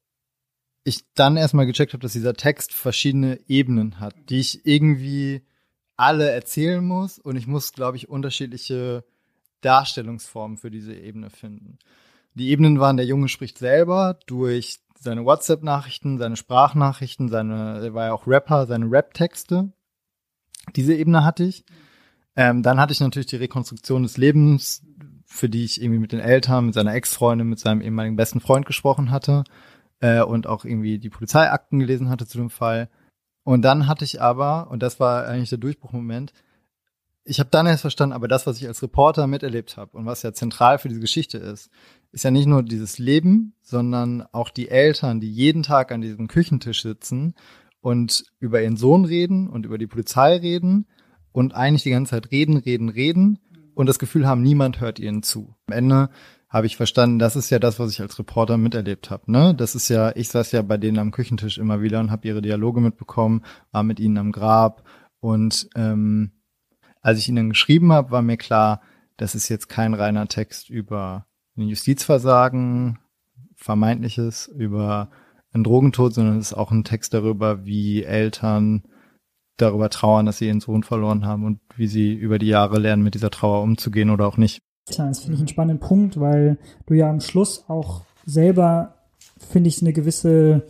ich 0.84 1.04
dann 1.14 1.36
erstmal 1.36 1.66
gecheckt 1.66 1.92
habe, 1.92 2.02
dass 2.02 2.12
dieser 2.12 2.34
Text 2.34 2.72
verschiedene 2.72 3.40
Ebenen 3.48 4.00
hat, 4.00 4.14
die 4.28 4.40
ich 4.40 4.66
irgendwie 4.66 5.42
alle 5.96 6.30
erzählen 6.30 6.84
muss 6.84 7.18
und 7.18 7.36
ich 7.36 7.46
muss, 7.46 7.72
glaube 7.72 7.96
ich, 7.96 8.08
unterschiedliche 8.08 9.04
Darstellungsformen 9.60 10.56
für 10.56 10.70
diese 10.70 10.94
Ebene 10.94 11.30
finden. 11.30 11.78
Die 12.34 12.48
Ebenen 12.48 12.80
waren, 12.80 12.96
der 12.96 13.06
Junge 13.06 13.28
spricht 13.28 13.58
selber 13.58 14.18
durch 14.26 14.80
seine 14.98 15.24
WhatsApp-Nachrichten, 15.24 16.18
seine 16.18 16.36
Sprachnachrichten, 16.36 17.28
seine, 17.28 17.80
er 17.82 17.94
war 17.94 18.06
ja 18.06 18.12
auch 18.12 18.26
Rapper, 18.26 18.66
seine 18.66 18.90
Rap-Texte. 18.90 19.72
Diese 20.76 20.94
Ebene 20.94 21.24
hatte 21.24 21.44
ich. 21.44 21.64
Ähm, 22.40 22.62
dann 22.62 22.80
hatte 22.80 22.94
ich 22.94 23.00
natürlich 23.00 23.26
die 23.26 23.36
Rekonstruktion 23.36 24.02
des 24.02 24.16
Lebens, 24.16 24.82
für 25.26 25.50
die 25.50 25.62
ich 25.62 25.82
irgendwie 25.82 26.00
mit 26.00 26.12
den 26.12 26.20
Eltern, 26.20 26.64
mit 26.64 26.74
seiner 26.74 26.94
Ex-Freundin, 26.94 27.46
mit 27.46 27.58
seinem 27.58 27.82
ehemaligen 27.82 28.16
besten 28.16 28.40
Freund 28.40 28.64
gesprochen 28.64 29.10
hatte 29.10 29.44
äh, 30.00 30.22
und 30.22 30.46
auch 30.46 30.64
irgendwie 30.64 30.98
die 30.98 31.10
Polizeiakten 31.10 31.78
gelesen 31.78 32.08
hatte 32.08 32.26
zu 32.26 32.38
dem 32.38 32.48
Fall. 32.48 32.88
Und 33.44 33.60
dann 33.60 33.86
hatte 33.86 34.06
ich 34.06 34.22
aber, 34.22 34.70
und 34.70 34.82
das 34.82 34.98
war 34.98 35.26
eigentlich 35.26 35.50
der 35.50 35.58
Durchbruchmoment, 35.58 36.32
ich 37.24 37.40
habe 37.40 37.50
dann 37.50 37.66
erst 37.66 37.82
verstanden, 37.82 38.14
aber 38.14 38.26
das, 38.26 38.46
was 38.46 38.56
ich 38.56 38.66
als 38.66 38.82
Reporter 38.82 39.26
miterlebt 39.26 39.76
habe 39.76 39.98
und 39.98 40.06
was 40.06 40.22
ja 40.22 40.32
zentral 40.32 40.78
für 40.78 40.88
diese 40.88 41.02
Geschichte 41.02 41.36
ist, 41.36 41.68
ist 42.10 42.24
ja 42.24 42.30
nicht 42.30 42.46
nur 42.46 42.62
dieses 42.62 42.98
Leben, 42.98 43.52
sondern 43.60 44.22
auch 44.32 44.48
die 44.48 44.70
Eltern, 44.70 45.20
die 45.20 45.30
jeden 45.30 45.62
Tag 45.62 45.92
an 45.92 46.00
diesem 46.00 46.26
Küchentisch 46.26 46.80
sitzen 46.80 47.34
und 47.82 48.24
über 48.38 48.62
ihren 48.62 48.78
Sohn 48.78 49.04
reden 49.04 49.46
und 49.46 49.66
über 49.66 49.76
die 49.76 49.86
Polizei 49.86 50.36
reden 50.38 50.86
und 51.32 51.54
eigentlich 51.54 51.82
die 51.82 51.90
ganze 51.90 52.10
Zeit 52.10 52.30
reden, 52.30 52.56
reden, 52.56 52.88
reden 52.88 53.38
und 53.74 53.86
das 53.86 53.98
Gefühl 53.98 54.26
haben, 54.26 54.42
niemand 54.42 54.80
hört 54.80 54.98
ihnen 54.98 55.22
zu. 55.22 55.54
Am 55.66 55.76
Ende 55.76 56.10
habe 56.48 56.66
ich 56.66 56.76
verstanden, 56.76 57.18
das 57.18 57.36
ist 57.36 57.50
ja 57.50 57.58
das, 57.58 57.78
was 57.78 57.92
ich 57.92 58.00
als 58.00 58.18
Reporter 58.18 58.56
miterlebt 58.56 59.10
habe. 59.10 59.30
Ne? 59.30 59.54
Das 59.54 59.74
ist 59.74 59.88
ja, 59.88 60.14
ich 60.16 60.28
saß 60.28 60.50
ja 60.52 60.62
bei 60.62 60.76
denen 60.76 60.98
am 60.98 61.12
Küchentisch 61.12 61.58
immer 61.58 61.80
wieder 61.80 62.00
und 62.00 62.10
habe 62.10 62.26
ihre 62.26 62.42
Dialoge 62.42 62.80
mitbekommen, 62.80 63.42
war 63.70 63.84
mit 63.84 64.00
ihnen 64.00 64.18
am 64.18 64.32
Grab 64.32 64.84
und 65.20 65.68
ähm, 65.76 66.32
als 67.02 67.18
ich 67.18 67.28
ihnen 67.28 67.50
geschrieben 67.50 67.92
habe, 67.92 68.10
war 68.10 68.22
mir 68.22 68.36
klar, 68.36 68.82
das 69.16 69.34
ist 69.34 69.48
jetzt 69.48 69.68
kein 69.68 69.94
reiner 69.94 70.28
Text 70.28 70.70
über 70.70 71.26
ein 71.56 71.68
Justizversagen, 71.68 72.98
vermeintliches, 73.54 74.48
über 74.48 75.10
einen 75.52 75.64
Drogentod, 75.64 76.14
sondern 76.14 76.38
es 76.38 76.52
ist 76.52 76.58
auch 76.58 76.70
ein 76.70 76.84
Text 76.84 77.14
darüber, 77.14 77.64
wie 77.64 78.02
Eltern 78.02 78.84
darüber 79.60 79.90
trauern, 79.90 80.26
dass 80.26 80.38
sie 80.38 80.46
ihren 80.46 80.60
Sohn 80.60 80.82
verloren 80.82 81.26
haben 81.26 81.44
und 81.44 81.60
wie 81.76 81.86
sie 81.86 82.12
über 82.14 82.38
die 82.38 82.48
Jahre 82.48 82.78
lernen, 82.78 83.02
mit 83.02 83.14
dieser 83.14 83.30
Trauer 83.30 83.62
umzugehen 83.62 84.10
oder 84.10 84.26
auch 84.26 84.36
nicht. 84.36 84.60
Das 84.86 85.20
finde 85.20 85.34
ich 85.34 85.40
einen 85.40 85.48
spannenden 85.48 85.86
Punkt, 85.86 86.18
weil 86.18 86.58
du 86.86 86.94
ja 86.94 87.08
am 87.10 87.20
Schluss 87.20 87.64
auch 87.68 88.02
selber, 88.26 88.94
finde 89.38 89.68
ich, 89.68 89.80
eine 89.80 89.92
gewisse 89.92 90.66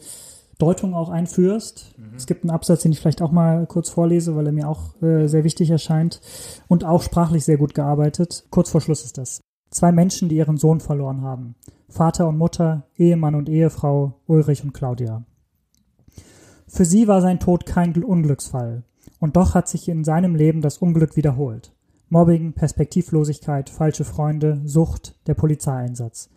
Deutung 0.59 0.95
auch 0.95 1.09
einführst. 1.09 1.95
Mhm. 1.97 2.17
Es 2.17 2.27
gibt 2.27 2.45
einen 2.45 2.51
Absatz, 2.51 2.83
den 2.83 2.93
ich 2.93 3.01
vielleicht 3.01 3.23
auch 3.23 3.33
mal 3.33 3.67
kurz 3.67 3.89
vorlese, 3.89 4.37
weil 4.37 4.47
er 4.47 4.53
mir 4.53 4.69
auch 4.69 5.01
äh, 5.03 5.27
sehr 5.27 5.45
wichtig 5.45 5.71
erscheint 5.71 6.21
und 6.69 6.85
auch 6.85 7.03
sprachlich 7.03 7.45
sehr 7.45 7.57
gut 7.57 7.75
gearbeitet. 7.75 8.45
Kurz 8.51 8.71
vor 8.71 8.81
Schluss 8.81 9.05
ist 9.05 9.19
das. 9.19 9.41
Zwei 9.71 9.93
Menschen, 9.93 10.29
die 10.29 10.37
ihren 10.37 10.57
Sohn 10.57 10.81
verloren 10.81 11.23
haben. 11.23 11.55
Vater 11.89 12.29
und 12.29 12.39
Mutter, 12.39 12.85
Ehemann 12.97 13.35
und 13.35 13.49
Ehefrau, 13.49 14.21
Ulrich 14.27 14.63
und 14.63 14.73
Claudia. 14.73 15.25
Für 16.69 16.85
sie 16.85 17.09
war 17.09 17.21
sein 17.21 17.41
Tod 17.41 17.67
kein 17.67 17.93
Unglücksfall. 18.03 18.85
Und 19.21 19.37
doch 19.37 19.55
hat 19.55 19.69
sich 19.69 19.89
in 19.89 20.03
seinem 20.03 20.35
Leben 20.35 20.63
das 20.63 20.79
Unglück 20.79 21.17
wiederholt. 21.17 21.73
Mobbing, 22.09 22.55
Perspektivlosigkeit, 22.55 23.71
falsche 23.71 24.05
Freunde, 24.05 24.61
Sucht, 24.65 25.15
der 25.29 25.35
Polizeieinsatz. 25.35 26.29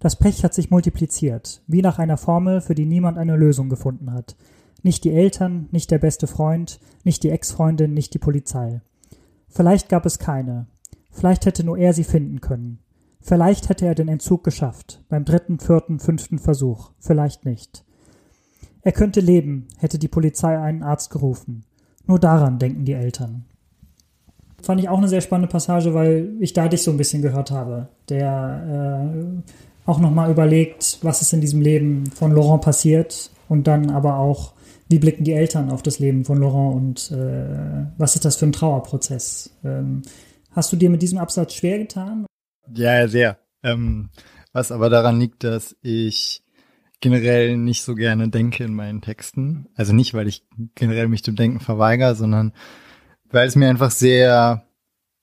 Das 0.00 0.16
Pech 0.16 0.42
hat 0.42 0.54
sich 0.54 0.70
multipliziert, 0.70 1.62
wie 1.68 1.82
nach 1.82 1.98
einer 1.98 2.16
Formel, 2.16 2.62
für 2.62 2.74
die 2.74 2.86
niemand 2.86 3.18
eine 3.18 3.36
Lösung 3.36 3.68
gefunden 3.68 4.12
hat. 4.12 4.34
Nicht 4.82 5.04
die 5.04 5.12
Eltern, 5.12 5.68
nicht 5.70 5.90
der 5.90 5.98
beste 5.98 6.26
Freund, 6.26 6.80
nicht 7.04 7.22
die 7.22 7.30
Ex-Freundin, 7.30 7.92
nicht 7.92 8.14
die 8.14 8.18
Polizei. 8.18 8.80
Vielleicht 9.46 9.88
gab 9.88 10.06
es 10.06 10.18
keine. 10.18 10.66
Vielleicht 11.10 11.44
hätte 11.44 11.64
nur 11.64 11.76
er 11.76 11.92
sie 11.92 12.04
finden 12.04 12.40
können. 12.40 12.78
Vielleicht 13.20 13.68
hätte 13.68 13.84
er 13.84 13.94
den 13.94 14.08
Entzug 14.08 14.42
geschafft, 14.42 15.04
beim 15.10 15.26
dritten, 15.26 15.58
vierten, 15.58 15.98
fünften 15.98 16.38
Versuch, 16.38 16.92
vielleicht 16.98 17.44
nicht. 17.44 17.84
Er 18.80 18.92
könnte 18.92 19.20
leben, 19.20 19.68
hätte 19.76 19.98
die 19.98 20.08
Polizei 20.08 20.58
einen 20.58 20.82
Arzt 20.82 21.10
gerufen. 21.10 21.64
Nur 22.10 22.18
daran 22.18 22.58
denken 22.58 22.84
die 22.84 22.94
Eltern. 22.94 23.44
Fand 24.60 24.80
ich 24.80 24.88
auch 24.88 24.98
eine 24.98 25.06
sehr 25.06 25.20
spannende 25.20 25.48
Passage, 25.48 25.94
weil 25.94 26.32
ich 26.40 26.52
da 26.52 26.66
dich 26.66 26.82
so 26.82 26.90
ein 26.90 26.96
bisschen 26.96 27.22
gehört 27.22 27.52
habe, 27.52 27.86
der 28.08 29.04
äh, 29.06 29.88
auch 29.88 30.00
nochmal 30.00 30.28
überlegt, 30.28 30.98
was 31.02 31.22
ist 31.22 31.32
in 31.32 31.40
diesem 31.40 31.60
Leben 31.60 32.06
von 32.06 32.32
Laurent 32.32 32.62
passiert 32.62 33.30
und 33.48 33.68
dann 33.68 33.90
aber 33.90 34.16
auch, 34.16 34.54
wie 34.88 34.98
blicken 34.98 35.22
die 35.22 35.34
Eltern 35.34 35.70
auf 35.70 35.84
das 35.84 36.00
Leben 36.00 36.24
von 36.24 36.38
Laurent 36.38 36.74
und 36.74 37.16
äh, 37.16 37.86
was 37.96 38.16
ist 38.16 38.24
das 38.24 38.34
für 38.34 38.46
ein 38.46 38.52
Trauerprozess? 38.52 39.56
Ähm, 39.62 40.02
hast 40.50 40.72
du 40.72 40.76
dir 40.76 40.90
mit 40.90 41.02
diesem 41.02 41.18
Absatz 41.18 41.54
schwer 41.54 41.78
getan? 41.78 42.26
Ja, 42.74 43.06
sehr. 43.06 43.38
Ähm, 43.62 44.10
was 44.52 44.72
aber 44.72 44.90
daran 44.90 45.20
liegt, 45.20 45.44
dass 45.44 45.76
ich 45.80 46.42
generell 47.00 47.56
nicht 47.56 47.82
so 47.82 47.94
gerne 47.94 48.28
denke 48.28 48.64
in 48.64 48.74
meinen 48.74 49.00
Texten. 49.00 49.68
Also 49.74 49.92
nicht, 49.92 50.14
weil 50.14 50.28
ich 50.28 50.46
generell 50.74 51.08
mich 51.08 51.22
dem 51.22 51.36
Denken 51.36 51.60
verweigere, 51.60 52.14
sondern 52.14 52.52
weil 53.30 53.48
es 53.48 53.56
mir 53.56 53.68
einfach 53.68 53.90
sehr 53.90 54.64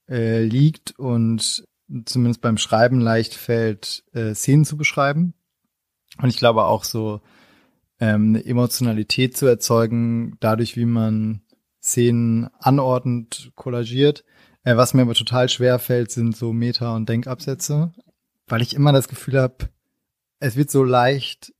äh, 0.09 0.43
liegt 0.43 0.97
und 0.97 1.65
zumindest 2.05 2.41
beim 2.41 2.57
Schreiben 2.57 2.99
leicht 2.99 3.33
fällt, 3.33 4.03
äh, 4.13 4.33
Szenen 4.33 4.65
zu 4.65 4.77
beschreiben. 4.77 5.33
Und 6.21 6.29
ich 6.29 6.37
glaube 6.37 6.65
auch 6.65 6.83
so 6.83 7.21
ähm, 7.99 8.29
eine 8.29 8.45
Emotionalität 8.45 9.37
zu 9.37 9.45
erzeugen, 9.45 10.37
dadurch, 10.39 10.75
wie 10.75 10.85
man 10.85 11.41
Szenen 11.81 12.49
anordnet, 12.59 13.51
kollagiert. 13.55 14.25
Äh, 14.63 14.77
was 14.77 14.93
mir 14.93 15.03
aber 15.03 15.13
total 15.13 15.49
schwer 15.49 15.79
fällt, 15.79 16.11
sind 16.11 16.35
so 16.35 16.53
Meta- 16.53 16.95
und 16.95 17.07
Denkabsätze, 17.07 17.93
weil 18.47 18.61
ich 18.61 18.75
immer 18.75 18.91
das 18.91 19.07
Gefühl 19.07 19.39
habe, 19.39 19.69
es 20.39 20.55
wird 20.55 20.69
so 20.69 20.83
leicht 20.83 21.53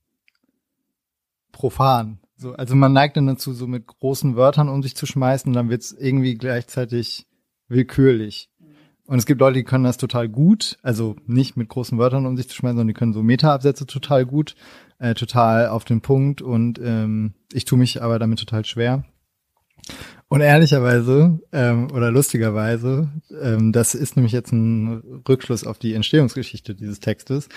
profan. 1.58 2.20
So, 2.36 2.52
also 2.52 2.76
man 2.76 2.92
neigt 2.92 3.16
dann 3.16 3.26
dazu, 3.26 3.52
so 3.52 3.66
mit 3.66 3.86
großen 3.86 4.36
Wörtern 4.36 4.68
um 4.68 4.82
sich 4.82 4.94
zu 4.94 5.06
schmeißen, 5.06 5.52
dann 5.52 5.70
wird 5.70 5.82
es 5.82 5.92
irgendwie 5.92 6.34
gleichzeitig 6.34 7.26
willkürlich. 7.66 8.48
Und 9.06 9.18
es 9.18 9.26
gibt 9.26 9.40
Leute, 9.40 9.54
die 9.54 9.64
können 9.64 9.84
das 9.84 9.96
total 9.96 10.28
gut, 10.28 10.78
also 10.82 11.16
nicht 11.26 11.56
mit 11.56 11.68
großen 11.68 11.98
Wörtern 11.98 12.26
um 12.26 12.36
sich 12.36 12.48
zu 12.48 12.54
schmeißen, 12.54 12.76
sondern 12.76 12.94
die 12.94 12.98
können 12.98 13.12
so 13.12 13.22
Meta-Absätze 13.22 13.86
total 13.86 14.24
gut, 14.24 14.54
äh, 14.98 15.14
total 15.14 15.68
auf 15.68 15.84
den 15.84 16.00
Punkt 16.00 16.42
und 16.42 16.78
ähm, 16.78 17.34
ich 17.52 17.64
tue 17.64 17.78
mich 17.78 18.02
aber 18.02 18.18
damit 18.18 18.38
total 18.38 18.64
schwer. 18.64 19.04
Und 20.28 20.42
ehrlicherweise 20.42 21.40
ähm, 21.52 21.90
oder 21.90 22.10
lustigerweise, 22.12 23.08
ähm, 23.42 23.72
das 23.72 23.94
ist 23.94 24.16
nämlich 24.16 24.32
jetzt 24.32 24.52
ein 24.52 25.22
Rückschluss 25.26 25.66
auf 25.66 25.78
die 25.78 25.94
Entstehungsgeschichte 25.94 26.74
dieses 26.74 27.00
Textes. 27.00 27.48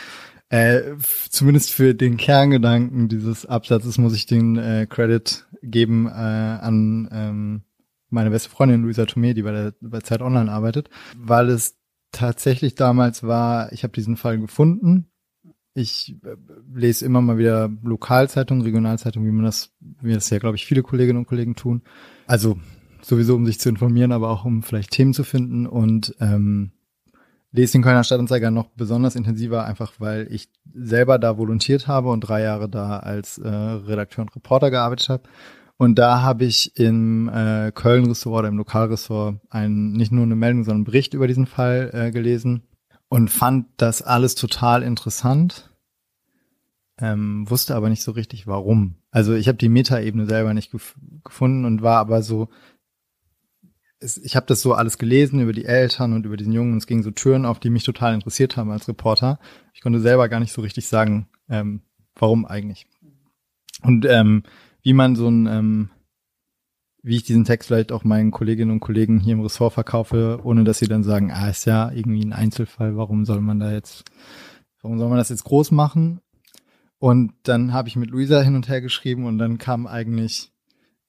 Äh, 0.52 0.98
zumindest 1.30 1.72
für 1.72 1.96
den 1.96 2.18
Kerngedanken 2.18 3.08
dieses 3.08 3.46
Absatzes 3.46 3.98
muss 3.98 4.14
ich 4.14 4.26
den 4.26 4.58
äh, 4.58 4.86
Credit 4.86 5.48
geben 5.64 6.08
äh, 6.08 6.10
an 6.10 7.08
ähm, 7.10 7.62
meine 8.10 8.32
beste 8.32 8.50
Freundin 8.50 8.82
Luisa 8.82 9.04
Tomé, 9.04 9.34
die 9.34 9.44
bei 9.44 9.54
der 9.54 9.74
bei 9.80 10.02
Zeit 10.02 10.22
Online 10.22 10.52
arbeitet, 10.52 10.90
weil 11.16 11.48
es 11.48 11.78
tatsächlich 12.12 12.76
damals 12.76 13.24
war, 13.24 13.72
ich 13.72 13.84
habe 13.84 13.94
diesen 13.94 14.18
Fall 14.18 14.40
gefunden. 14.40 15.10
Ich 15.74 16.18
äh, 16.26 16.36
lese 16.74 17.06
immer 17.06 17.22
mal 17.22 17.38
wieder 17.38 17.72
Lokalzeitungen, 17.82 18.64
Regionalzeitungen, 18.64 19.26
wie 19.30 19.34
man 19.34 19.46
das, 19.46 19.74
wie 20.02 20.14
das 20.14 20.30
ja, 20.32 20.40
glaube 20.40 20.58
ich, 20.58 20.66
viele 20.66 20.84
Kolleginnen 20.84 21.20
und 21.20 21.28
Kollegen 21.28 21.56
tun. 21.56 21.82
Also 22.28 22.60
sowieso, 23.02 23.36
um 23.36 23.46
sich 23.46 23.62
zu 23.62 23.70
informieren, 23.70 24.12
aber 24.12 24.30
auch 24.30 24.44
um 24.44 24.64
vielleicht 24.64 24.92
Themen 24.92 25.14
zu 25.14 25.24
finden 25.24 25.66
und 25.66 26.14
ähm, 26.20 26.74
lese 27.52 27.74
den 27.74 27.82
Kölner 27.82 28.04
Stadtanzeiger 28.04 28.52
noch 28.52 28.70
besonders 28.70 29.16
intensiver, 29.16 29.66
einfach 29.66 29.94
weil 30.00 30.28
ich 30.32 30.50
selber 30.74 31.20
da 31.20 31.38
volontiert 31.38 31.88
habe 31.88 32.10
und 32.10 32.22
drei 32.22 32.42
Jahre 32.42 32.70
da 32.70 33.00
als 33.00 33.38
äh, 33.38 33.48
Redakteur 33.48 34.24
und 34.24 34.36
Reporter 34.36 34.72
gearbeitet 34.72 35.10
habe. 35.10 35.24
Und 35.78 35.96
da 35.96 36.22
habe 36.22 36.46
ich 36.46 36.78
im 36.78 37.28
äh, 37.30 37.72
Köln-Ressort 37.74 38.40
oder 38.40 38.48
im 38.48 38.58
Lokalressort 38.58 39.40
ein, 39.50 39.94
nicht 39.94 40.12
nur 40.12 40.24
eine 40.24 40.36
Meldung, 40.36 40.64
sondern 40.64 40.80
einen 40.80 40.86
Bericht 40.86 41.14
über 41.14 41.28
diesen 41.28 41.48
Fall 41.48 41.90
äh, 41.94 42.12
gelesen 42.12 42.64
und 43.10 43.30
fand 43.30 43.66
das 43.78 44.02
alles 44.02 44.36
total 44.36 44.84
interessant, 44.84 45.70
ähm, 47.00 47.50
wusste 47.50 47.76
aber 47.76 47.90
nicht 47.90 48.04
so 48.04 48.12
richtig 48.12 48.48
warum. 48.48 48.96
Also 49.10 49.34
ich 49.34 49.48
habe 49.48 49.58
die 49.58 49.70
Metaebene 49.70 50.28
selber 50.28 50.54
nicht 50.54 50.72
gef 50.72 50.96
gefunden 51.24 51.66
und 51.66 51.82
war 51.82 51.98
aber 51.98 52.22
so, 52.22 52.50
es, 54.02 54.18
ich 54.18 54.36
habe 54.36 54.48
das 54.48 54.62
so 54.62 54.74
alles 54.74 54.98
gelesen 54.98 55.40
über 55.40 55.54
die 55.54 55.66
Eltern 55.66 56.14
und 56.14 56.26
über 56.26 56.36
diesen 56.36 56.54
Jungen 56.54 56.74
und 56.74 56.80
es 56.80 56.88
ging 56.88 57.04
so 57.04 57.12
Türen 57.12 57.46
auf, 57.46 57.60
die 57.60 57.70
mich 57.70 57.84
total 57.84 58.14
interessiert 58.14 58.58
haben 58.58 58.72
als 58.72 58.88
Reporter. 58.88 59.40
Ich 59.74 59.82
konnte 59.82 60.00
selber 60.00 60.28
gar 60.28 60.40
nicht 60.40 60.52
so 60.52 60.62
richtig 60.62 60.88
sagen, 60.88 61.28
ähm, 61.50 61.82
warum 62.16 62.46
eigentlich. 62.46 62.88
Und 63.84 64.06
ähm, 64.06 64.44
wie 64.82 64.94
man 64.94 65.16
so 65.16 65.30
ein, 65.30 65.46
ähm, 65.46 65.90
wie 67.04 67.16
ich 67.16 67.24
diesen 67.24 67.46
Text 67.46 67.68
vielleicht 67.68 67.92
auch 67.92 68.04
meinen 68.04 68.32
Kolleginnen 68.32 68.72
und 68.72 68.80
Kollegen 68.80 69.20
hier 69.20 69.34
im 69.34 69.42
Ressort 69.42 69.74
verkaufe, 69.74 70.40
ohne 70.44 70.64
dass 70.64 70.80
sie 70.80 70.88
dann 70.88 71.04
sagen, 71.04 71.32
ah, 71.32 71.50
ist 71.50 71.66
ja 71.66 71.92
irgendwie 71.92 72.24
ein 72.24 72.34
Einzelfall, 72.34 72.98
warum 72.98 73.26
soll 73.26 73.42
man 73.42 73.60
da 73.60 73.72
jetzt, 73.72 74.04
warum 74.82 75.00
soll 75.00 75.10
man 75.10 75.18
das 75.18 75.30
jetzt 75.30 75.44
groß 75.44 75.72
machen? 75.72 76.22
Und 76.98 77.34
dann 77.44 77.74
habe 77.74 77.88
ich 77.88 77.96
mit 77.96 78.12
Luisa 78.12 78.42
hin 78.42 78.56
und 78.56 78.70
her 78.70 78.82
geschrieben 78.82 79.26
und 79.26 79.40
dann 79.40 79.58
kam 79.58 79.88
eigentlich, 79.88 80.51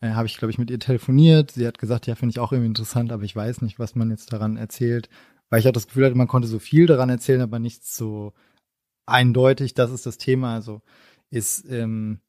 äh, 0.03 0.11
habe 0.11 0.27
ich, 0.27 0.37
glaube 0.37 0.51
ich, 0.51 0.59
mit 0.59 0.71
ihr 0.71 0.79
telefoniert. 0.79 1.53
Sie 1.53 1.67
hat 1.67 1.79
gesagt, 1.79 2.07
ja, 2.07 2.15
finde 2.15 2.33
ich 2.33 2.39
auch 2.41 2.53
irgendwie 2.53 2.69
interessant, 2.69 3.13
aber 3.13 3.23
ich 3.23 3.35
weiß 3.35 3.63
nicht, 3.63 3.79
was 3.79 3.95
man 3.95 4.11
jetzt 4.11 4.33
daran 4.33 4.57
erzählt. 4.57 5.09
Weil 5.49 5.61
ich 5.61 5.69
auch 5.69 5.73
das 5.73 5.87
Gefühl 5.87 6.05
hatte, 6.05 6.17
man 6.17 6.29
konnte 6.29 6.49
so 6.49 6.59
viel 6.59 6.87
daran 6.87 7.09
erzählen, 7.09 7.41
aber 7.41 7.59
nicht 7.59 7.87
so 7.87 8.33
eindeutig, 9.07 9.75
das 9.75 9.91
ist 9.91 10.05
das 10.05 10.19
Thema. 10.19 10.55
Also 10.55 10.83
ist 11.31 11.65
ähm, 11.71 12.21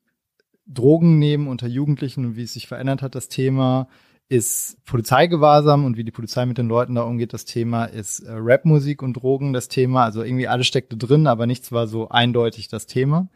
Drogen 0.65 1.19
nehmen 1.19 1.47
unter 1.47 1.67
Jugendlichen 1.67 2.25
und 2.25 2.35
wie 2.37 2.43
es 2.43 2.53
sich 2.53 2.67
verändert 2.67 3.01
hat, 3.01 3.15
das 3.15 3.27
Thema 3.27 3.87
ist 4.29 4.83
Polizeigewahrsam 4.85 5.83
und 5.83 5.97
wie 5.97 6.03
die 6.03 6.11
Polizei 6.11 6.45
mit 6.45 6.57
den 6.57 6.67
Leuten 6.67 6.95
da 6.95 7.01
umgeht, 7.03 7.33
das 7.33 7.45
Thema 7.45 7.85
ist 7.85 8.19
äh, 8.19 8.31
Rapmusik 8.35 9.01
und 9.01 9.13
Drogen 9.13 9.51
das 9.51 9.67
Thema. 9.67 10.05
Also 10.05 10.23
irgendwie 10.23 10.47
alles 10.47 10.67
steckte 10.67 10.95
drin, 10.95 11.27
aber 11.27 11.45
nichts 11.45 11.71
war 11.71 11.87
so 11.87 12.09
eindeutig 12.09 12.67
das 12.67 12.87
Thema. 12.87 13.29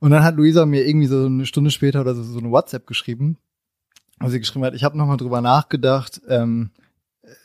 Und 0.00 0.10
dann 0.10 0.22
hat 0.22 0.36
Luisa 0.36 0.66
mir 0.66 0.86
irgendwie 0.86 1.06
so 1.06 1.26
eine 1.26 1.46
Stunde 1.46 1.70
später 1.70 2.00
oder 2.00 2.14
so, 2.14 2.22
so 2.22 2.38
eine 2.38 2.50
WhatsApp 2.50 2.86
geschrieben, 2.86 3.38
wo 4.20 4.28
sie 4.28 4.38
geschrieben 4.38 4.64
hat, 4.64 4.74
ich 4.74 4.84
habe 4.84 4.98
nochmal 4.98 5.16
drüber 5.16 5.40
nachgedacht, 5.40 6.20
ähm, 6.28 6.70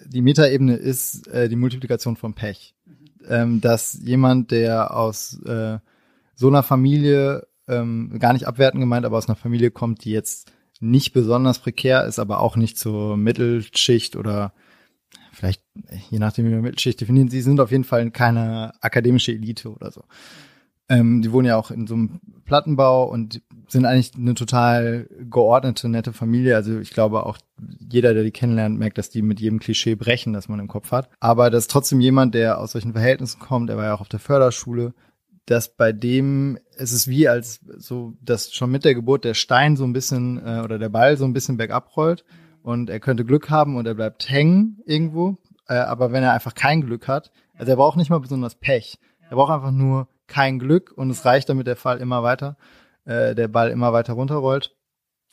die 0.06 0.22
Metaebene 0.22 0.76
ist 0.76 1.28
äh, 1.28 1.48
die 1.50 1.56
Multiplikation 1.56 2.16
von 2.16 2.34
Pech. 2.34 2.76
Ähm, 3.28 3.62
dass 3.62 4.00
jemand, 4.04 4.52
der 4.52 4.96
aus 4.96 5.42
äh, 5.44 5.80
so 6.36 6.48
einer 6.48 6.64
Familie 6.64 7.48
ähm, 7.68 8.18
gar 8.20 8.34
nicht 8.34 8.48
abwertend 8.48 8.82
gemeint, 8.82 9.06
aber 9.06 9.18
aus 9.18 9.28
einer 9.28 9.36
Familie 9.36 9.72
kommt, 9.72 10.04
die 10.04 10.12
jetzt 10.12 10.52
nicht 10.80 11.14
besonders 11.14 11.60
prekär 11.60 12.06
ist, 12.06 12.20
aber 12.20 12.40
auch 12.40 12.56
nicht 12.56 12.78
zur 12.78 13.18
Mittelschicht 13.18 14.16
oder 14.16 14.54
vielleicht, 15.32 15.62
je 16.10 16.20
nachdem, 16.20 16.46
wie 16.46 16.52
man 16.52 16.62
Mittelschicht 16.62 17.00
definiert, 17.00 17.32
sie 17.32 17.42
sind 17.42 17.60
auf 17.60 17.72
jeden 17.72 17.84
Fall 17.84 18.10
keine 18.12 18.74
akademische 18.82 19.32
Elite 19.32 19.70
oder 19.70 19.92
so. 19.92 20.04
Ähm, 20.90 21.22
die 21.22 21.32
wohnen 21.32 21.48
ja 21.48 21.56
auch 21.56 21.72
in 21.72 21.88
so 21.88 21.94
einem 21.94 22.20
Plattenbau 22.46 23.06
und 23.06 23.42
sind 23.68 23.86
eigentlich 23.86 24.12
eine 24.16 24.34
total 24.34 25.08
geordnete, 25.30 25.88
nette 25.88 26.14
Familie. 26.14 26.56
Also 26.56 26.80
ich 26.80 26.90
glaube 26.90 27.26
auch 27.26 27.38
jeder, 27.80 28.16
der 28.16 28.24
die 28.24 28.32
kennenlernt, 28.32 28.80
merkt, 28.80 28.98
dass 28.98 29.12
die 29.12 29.22
mit 29.22 29.40
jedem 29.40 29.60
Klischee 29.60 29.96
brechen, 29.96 30.34
das 30.34 30.50
man 30.50 30.60
im 30.60 30.68
Kopf 30.68 30.92
hat. 30.92 31.10
Aber 31.20 31.52
das 31.52 31.66
ist 31.66 31.72
trotzdem 31.72 32.00
jemand, 32.00 32.34
der 32.34 32.60
aus 32.60 32.72
solchen 32.72 32.94
Verhältnissen 32.94 33.40
kommt. 33.40 33.70
Er 33.70 33.78
war 33.78 33.86
ja 33.86 33.94
auch 33.94 34.02
auf 34.02 34.10
der 34.10 34.20
Förderschule 34.20 34.94
dass 35.50 35.76
bei 35.76 35.92
dem 35.92 36.60
es 36.78 36.92
ist 36.92 37.08
wie 37.08 37.28
als 37.28 37.60
so, 37.78 38.14
dass 38.22 38.54
schon 38.54 38.70
mit 38.70 38.86
der 38.86 38.94
Geburt 38.94 39.26
der 39.26 39.34
Stein 39.34 39.78
so 39.78 39.84
ein 39.84 39.94
bisschen 39.94 40.38
äh, 40.46 40.62
oder 40.64 40.78
der 40.78 40.90
Ball 40.90 41.18
so 41.18 41.26
ein 41.26 41.34
bisschen 41.34 41.58
bergab 41.58 41.96
rollt 41.98 42.24
und 42.62 42.90
er 42.90 43.00
könnte 43.00 43.26
Glück 43.26 43.50
haben 43.50 43.76
und 43.76 43.88
er 43.88 43.96
bleibt 43.96 44.30
hängen 44.30 44.80
irgendwo. 44.86 45.38
Äh, 45.68 45.76
aber 45.76 46.12
wenn 46.12 46.24
er 46.24 46.34
einfach 46.34 46.54
kein 46.54 46.82
Glück 46.82 47.08
hat, 47.08 47.32
also 47.58 47.72
er 47.72 47.78
braucht 47.78 47.98
nicht 47.98 48.12
mal 48.12 48.20
besonders 48.20 48.56
Pech. 48.56 49.00
Er 49.30 49.38
braucht 49.38 49.52
einfach 49.52 49.72
nur 49.72 50.08
kein 50.30 50.60
Glück 50.60 50.94
und 50.96 51.10
es 51.10 51.26
reicht, 51.26 51.50
damit 51.50 51.68
der 51.68 51.76
Fall 51.76 52.00
immer 52.00 52.24
weiter, 52.24 52.56
äh, 53.06 53.36
der 53.36 53.50
Ball 53.50 53.70
immer 53.70 53.92
weiter 53.92 54.14
runterrollt. 54.14 54.76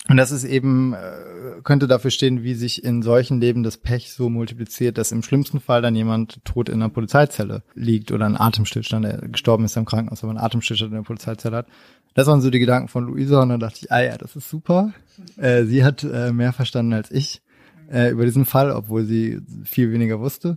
Und 0.08 0.16
das 0.18 0.30
ist 0.30 0.44
eben, 0.44 0.94
äh, 0.94 1.60
könnte 1.64 1.88
dafür 1.88 2.10
stehen, 2.10 2.44
wie 2.44 2.54
sich 2.54 2.84
in 2.84 3.02
solchen 3.02 3.40
Leben 3.40 3.62
das 3.62 3.76
Pech 3.76 4.12
so 4.12 4.28
multipliziert, 4.28 4.98
dass 4.98 5.10
im 5.10 5.22
schlimmsten 5.22 5.58
Fall 5.58 5.82
dann 5.82 5.96
jemand 5.96 6.44
tot 6.44 6.68
in 6.68 6.76
einer 6.76 6.90
Polizeizelle 6.90 7.62
liegt 7.74 8.12
oder 8.12 8.26
ein 8.26 8.38
Atemstillstand, 8.38 9.04
der 9.04 9.18
gestorben 9.28 9.64
ist 9.64 9.76
im 9.76 9.84
Krankenhaus, 9.84 10.22
aber 10.22 10.32
ein 10.32 10.38
Atemstillstand 10.38 10.92
in 10.92 10.98
der 10.98 11.02
Polizeizelle 11.02 11.56
hat. 11.56 11.66
Das 12.14 12.28
waren 12.28 12.40
so 12.40 12.50
die 12.50 12.60
Gedanken 12.60 12.88
von 12.88 13.04
Luisa 13.04 13.42
und 13.42 13.48
dann 13.48 13.60
dachte 13.60 13.80
ich, 13.82 13.92
ah 13.92 14.02
ja, 14.02 14.16
das 14.16 14.36
ist 14.36 14.48
super. 14.48 14.92
Äh, 15.36 15.64
sie 15.64 15.84
hat 15.84 16.04
äh, 16.04 16.32
mehr 16.32 16.52
verstanden 16.52 16.92
als 16.92 17.10
ich 17.10 17.42
äh, 17.90 18.10
über 18.10 18.24
diesen 18.24 18.44
Fall, 18.44 18.70
obwohl 18.70 19.04
sie 19.04 19.40
viel 19.64 19.92
weniger 19.92 20.20
wusste. 20.20 20.56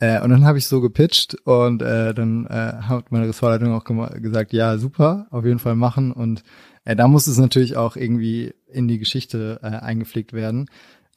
Äh, 0.00 0.20
und 0.20 0.30
dann 0.30 0.44
habe 0.44 0.58
ich 0.58 0.68
so 0.68 0.80
gepitcht 0.80 1.34
und 1.44 1.82
äh, 1.82 2.14
dann 2.14 2.46
äh, 2.46 2.82
hat 2.82 3.10
meine 3.10 3.28
Ressortleitung 3.28 3.74
auch 3.74 3.84
gesagt, 4.20 4.52
ja, 4.52 4.78
super, 4.78 5.26
auf 5.30 5.44
jeden 5.44 5.58
Fall 5.58 5.74
machen 5.74 6.12
und 6.12 6.44
äh, 6.84 6.94
da 6.94 7.08
muss 7.08 7.26
es 7.26 7.38
natürlich 7.38 7.76
auch 7.76 7.96
irgendwie 7.96 8.54
in 8.70 8.86
die 8.86 8.98
Geschichte 8.98 9.58
äh, 9.62 9.66
eingepflegt 9.66 10.32
werden. 10.32 10.66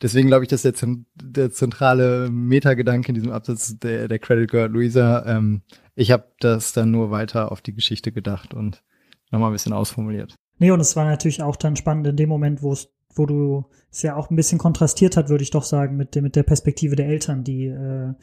Deswegen 0.01 0.27
glaube 0.27 0.43
ich, 0.43 0.49
dass 0.49 0.63
der, 0.63 0.73
der 1.21 1.51
zentrale 1.51 2.29
Metagedanke 2.31 3.09
in 3.09 3.15
diesem 3.15 3.31
Absatz 3.31 3.77
der, 3.77 4.07
der 4.07 4.17
Credit 4.17 4.49
gehört 4.49 4.71
Luisa. 4.71 5.25
Ähm, 5.27 5.61
ich 5.93 6.09
habe 6.09 6.25
das 6.39 6.73
dann 6.73 6.89
nur 6.89 7.11
weiter 7.11 7.51
auf 7.51 7.61
die 7.61 7.75
Geschichte 7.75 8.11
gedacht 8.11 8.55
und 8.55 8.81
nochmal 9.29 9.51
ein 9.51 9.53
bisschen 9.53 9.73
ausformuliert. 9.73 10.33
Nee, 10.57 10.71
und 10.71 10.79
es 10.79 10.95
war 10.95 11.05
natürlich 11.05 11.43
auch 11.43 11.55
dann 11.55 11.75
spannend 11.75 12.07
in 12.07 12.17
dem 12.17 12.29
Moment, 12.29 12.63
wo 12.63 12.73
es 12.73 12.89
wo 13.15 13.25
du 13.25 13.65
es 13.91 14.01
ja 14.01 14.15
auch 14.15 14.29
ein 14.29 14.35
bisschen 14.35 14.57
kontrastiert 14.57 15.17
hat, 15.17 15.29
würde 15.29 15.43
ich 15.43 15.51
doch 15.51 15.63
sagen, 15.63 15.97
mit, 15.97 16.15
der 16.15 16.21
mit 16.21 16.35
der 16.35 16.43
Perspektive 16.43 16.95
der 16.95 17.07
Eltern, 17.07 17.43
die 17.43 17.65
äh, 17.65 18.13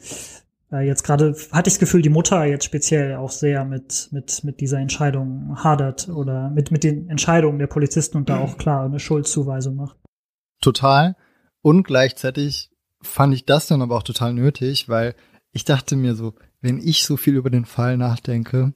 äh, 0.71 0.85
jetzt 0.85 1.03
gerade 1.03 1.35
hatte 1.51 1.67
ich 1.67 1.75
das 1.75 1.79
Gefühl, 1.79 2.01
die 2.01 2.09
Mutter 2.09 2.43
jetzt 2.45 2.65
speziell 2.65 3.15
auch 3.15 3.31
sehr 3.31 3.65
mit, 3.65 4.09
mit, 4.11 4.43
mit 4.43 4.59
dieser 4.61 4.79
Entscheidung 4.79 5.63
hadert 5.63 6.09
oder 6.09 6.49
mit, 6.49 6.71
mit 6.71 6.83
den 6.83 7.09
Entscheidungen 7.09 7.59
der 7.59 7.67
Polizisten 7.67 8.17
und 8.17 8.29
da 8.29 8.39
auch 8.39 8.57
klar 8.59 8.85
eine 8.85 8.99
Schuldzuweisung 8.99 9.75
macht. 9.75 9.97
Total. 10.61 11.15
Und 11.61 11.83
gleichzeitig 11.83 12.71
fand 13.01 13.33
ich 13.33 13.45
das 13.45 13.67
dann 13.67 13.81
aber 13.81 13.95
auch 13.97 14.03
total 14.03 14.33
nötig, 14.33 14.89
weil 14.89 15.15
ich 15.51 15.65
dachte 15.65 15.95
mir 15.95 16.15
so, 16.15 16.35
wenn 16.61 16.79
ich 16.79 17.03
so 17.03 17.17
viel 17.17 17.35
über 17.35 17.49
den 17.49 17.65
Fall 17.65 17.97
nachdenke, 17.97 18.73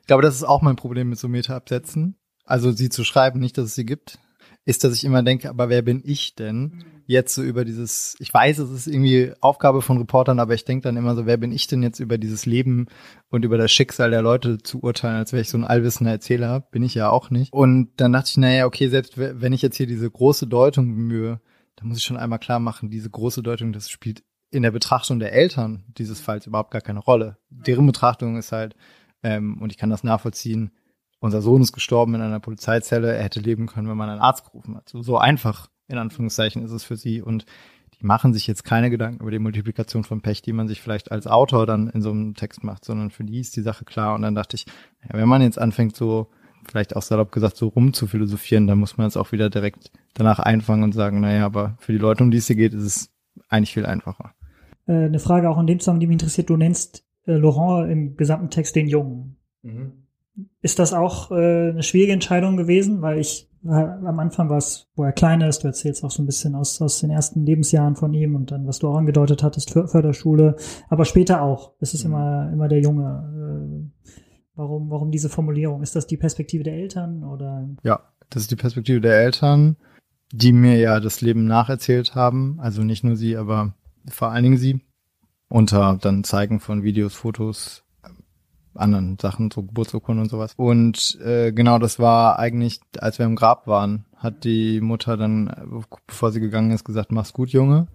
ich 0.00 0.06
glaube, 0.06 0.22
das 0.22 0.34
ist 0.34 0.44
auch 0.44 0.62
mein 0.62 0.76
Problem 0.76 1.10
mit 1.10 1.18
so 1.18 1.28
Meta-Absätzen. 1.28 2.16
Also 2.44 2.72
sie 2.72 2.88
zu 2.88 3.04
schreiben, 3.04 3.38
nicht, 3.38 3.56
dass 3.58 3.66
es 3.66 3.74
sie 3.74 3.86
gibt. 3.86 4.18
ist, 4.64 4.84
dass 4.84 4.94
ich 4.94 5.04
immer 5.04 5.22
denke, 5.22 5.48
aber 5.48 5.68
wer 5.68 5.82
bin 5.82 6.02
ich 6.04 6.34
denn 6.34 6.84
jetzt 7.10 7.34
so 7.34 7.42
über 7.42 7.64
dieses, 7.64 8.14
ich 8.20 8.32
weiß, 8.32 8.58
es 8.58 8.70
ist 8.70 8.86
irgendwie 8.86 9.32
Aufgabe 9.40 9.82
von 9.82 9.98
Reportern, 9.98 10.38
aber 10.38 10.54
ich 10.54 10.64
denke 10.64 10.84
dann 10.84 10.96
immer 10.96 11.16
so, 11.16 11.26
wer 11.26 11.36
bin 11.36 11.50
ich 11.50 11.66
denn 11.66 11.82
jetzt 11.82 11.98
über 11.98 12.18
dieses 12.18 12.46
Leben 12.46 12.86
und 13.30 13.44
über 13.44 13.58
das 13.58 13.72
Schicksal 13.72 14.10
der 14.10 14.22
Leute 14.22 14.58
zu 14.58 14.80
urteilen, 14.80 15.16
als 15.16 15.32
wäre 15.32 15.42
ich 15.42 15.48
so 15.48 15.58
ein 15.58 15.64
allwissender 15.64 16.12
Erzähler, 16.12 16.60
bin 16.60 16.84
ich 16.84 16.94
ja 16.94 17.10
auch 17.10 17.30
nicht. 17.30 17.52
Und 17.52 17.90
dann 17.96 18.12
dachte 18.12 18.30
ich, 18.30 18.36
naja, 18.36 18.64
okay, 18.64 18.88
selbst 18.88 19.18
wenn 19.18 19.52
ich 19.52 19.60
jetzt 19.60 19.76
hier 19.76 19.88
diese 19.88 20.08
große 20.08 20.46
Deutung 20.46 20.94
bemühe, 20.94 21.40
dann 21.74 21.88
muss 21.88 21.98
ich 21.98 22.04
schon 22.04 22.16
einmal 22.16 22.38
klar 22.38 22.60
machen, 22.60 22.90
diese 22.90 23.10
große 23.10 23.42
Deutung, 23.42 23.72
das 23.72 23.90
spielt 23.90 24.22
in 24.52 24.62
der 24.62 24.70
Betrachtung 24.70 25.18
der 25.18 25.32
Eltern 25.32 25.84
dieses 25.98 26.20
Falls 26.20 26.46
überhaupt 26.46 26.70
gar 26.70 26.80
keine 26.80 27.00
Rolle. 27.00 27.38
Deren 27.50 27.86
Betrachtung 27.86 28.36
ist 28.36 28.52
halt, 28.52 28.76
ähm, 29.24 29.60
und 29.60 29.72
ich 29.72 29.78
kann 29.78 29.90
das 29.90 30.04
nachvollziehen, 30.04 30.70
unser 31.18 31.42
Sohn 31.42 31.60
ist 31.60 31.72
gestorben 31.72 32.14
in 32.14 32.22
einer 32.22 32.40
Polizeizelle, 32.40 33.14
er 33.14 33.24
hätte 33.24 33.40
leben 33.40 33.66
können, 33.66 33.88
wenn 33.88 33.96
man 33.96 34.08
einen 34.08 34.20
Arzt 34.20 34.44
gerufen 34.44 34.76
hat. 34.76 34.88
So, 34.88 35.02
so 35.02 35.18
einfach, 35.18 35.68
in 35.90 35.98
Anführungszeichen, 35.98 36.62
ist 36.62 36.70
es 36.70 36.84
für 36.84 36.96
sie. 36.96 37.22
Und 37.22 37.46
die 38.00 38.06
machen 38.06 38.32
sich 38.32 38.46
jetzt 38.46 38.64
keine 38.64 38.90
Gedanken 38.90 39.20
über 39.20 39.30
die 39.30 39.38
Multiplikation 39.38 40.04
von 40.04 40.22
Pech, 40.22 40.42
die 40.42 40.52
man 40.52 40.68
sich 40.68 40.80
vielleicht 40.80 41.12
als 41.12 41.26
Autor 41.26 41.66
dann 41.66 41.88
in 41.88 42.02
so 42.02 42.10
einem 42.10 42.34
Text 42.34 42.64
macht, 42.64 42.84
sondern 42.84 43.10
für 43.10 43.24
die 43.24 43.40
ist 43.40 43.56
die 43.56 43.62
Sache 43.62 43.84
klar. 43.84 44.14
Und 44.14 44.22
dann 44.22 44.34
dachte 44.34 44.56
ich, 44.56 44.66
ja, 45.02 45.18
wenn 45.18 45.28
man 45.28 45.42
jetzt 45.42 45.58
anfängt, 45.58 45.96
so, 45.96 46.28
vielleicht 46.68 46.96
auch 46.96 47.02
salopp 47.02 47.32
gesagt, 47.32 47.56
so 47.56 47.68
rum 47.68 47.92
zu 47.92 48.06
philosophieren, 48.06 48.66
dann 48.66 48.78
muss 48.78 48.96
man 48.96 49.06
es 49.06 49.16
auch 49.16 49.32
wieder 49.32 49.50
direkt 49.50 49.90
danach 50.14 50.38
einfangen 50.38 50.84
und 50.84 50.92
sagen, 50.92 51.20
naja, 51.20 51.44
aber 51.44 51.76
für 51.78 51.92
die 51.92 51.98
Leute, 51.98 52.22
um 52.22 52.30
die 52.30 52.38
es 52.38 52.46
hier 52.46 52.56
geht, 52.56 52.74
ist 52.74 52.84
es 52.84 53.10
eigentlich 53.48 53.74
viel 53.74 53.86
einfacher. 53.86 54.34
Äh, 54.86 55.04
eine 55.04 55.18
Frage 55.18 55.48
auch 55.50 55.58
in 55.58 55.66
dem 55.66 55.80
Zusammenhang, 55.80 56.00
die 56.00 56.06
mich 56.06 56.14
interessiert, 56.14 56.50
du 56.50 56.56
nennst 56.56 57.04
äh, 57.26 57.32
Laurent 57.32 57.90
im 57.90 58.16
gesamten 58.16 58.50
Text 58.50 58.76
den 58.76 58.88
Jungen. 58.88 59.36
Mhm. 59.62 59.92
Ist 60.62 60.78
das 60.78 60.92
auch 60.92 61.30
äh, 61.30 61.70
eine 61.70 61.82
schwierige 61.82 62.12
Entscheidung 62.12 62.56
gewesen? 62.56 63.02
Weil 63.02 63.18
ich 63.18 63.49
am 63.64 64.18
Anfang 64.18 64.48
war 64.48 64.56
es, 64.56 64.88
wo 64.94 65.04
er 65.04 65.12
klein 65.12 65.40
ist, 65.42 65.62
du 65.62 65.68
erzählst 65.68 66.02
auch 66.02 66.10
so 66.10 66.22
ein 66.22 66.26
bisschen 66.26 66.54
aus, 66.54 66.80
aus 66.80 67.00
den 67.00 67.10
ersten 67.10 67.44
Lebensjahren 67.44 67.94
von 67.94 68.14
ihm 68.14 68.34
und 68.34 68.50
dann, 68.50 68.66
was 68.66 68.78
du 68.78 68.88
auch 68.88 68.96
angedeutet 68.96 69.42
hattest, 69.42 69.70
Förderschule, 69.70 70.56
aber 70.88 71.04
später 71.04 71.42
auch. 71.42 71.72
Es 71.80 71.92
ist 71.92 72.04
mhm. 72.04 72.12
immer, 72.12 72.50
immer 72.52 72.68
der 72.68 72.80
Junge. 72.80 73.90
Äh, 73.92 74.10
warum, 74.54 74.90
warum 74.90 75.10
diese 75.10 75.28
Formulierung? 75.28 75.82
Ist 75.82 75.94
das 75.94 76.06
die 76.06 76.16
Perspektive 76.16 76.62
der 76.62 76.74
Eltern 76.74 77.22
oder? 77.24 77.68
Ja, 77.82 78.00
das 78.30 78.42
ist 78.42 78.50
die 78.50 78.56
Perspektive 78.56 79.00
der 79.00 79.20
Eltern, 79.20 79.76
die 80.32 80.52
mir 80.52 80.78
ja 80.78 81.00
das 81.00 81.20
Leben 81.20 81.44
nacherzählt 81.44 82.14
haben. 82.14 82.58
Also 82.60 82.82
nicht 82.82 83.04
nur 83.04 83.16
sie, 83.16 83.36
aber 83.36 83.74
vor 84.08 84.30
allen 84.30 84.44
Dingen 84.44 84.58
sie. 84.58 84.80
Unter 85.48 85.98
dann 86.00 86.22
Zeigen 86.22 86.60
von 86.60 86.84
Videos, 86.84 87.14
Fotos, 87.14 87.82
anderen 88.74 89.18
Sachen, 89.20 89.50
so 89.50 89.62
Geburtsurkunden 89.62 90.22
und 90.22 90.30
sowas. 90.30 90.54
Und 90.56 91.18
äh, 91.24 91.52
genau, 91.52 91.78
das 91.78 91.98
war 91.98 92.38
eigentlich, 92.38 92.80
als 92.98 93.18
wir 93.18 93.26
im 93.26 93.36
Grab 93.36 93.66
waren, 93.66 94.06
hat 94.16 94.44
die 94.44 94.80
Mutter 94.80 95.16
dann, 95.16 95.84
bevor 96.06 96.32
sie 96.32 96.40
gegangen 96.40 96.70
ist, 96.70 96.84
gesagt, 96.84 97.12
mach's 97.12 97.32
gut, 97.32 97.50
Junge. 97.50 97.88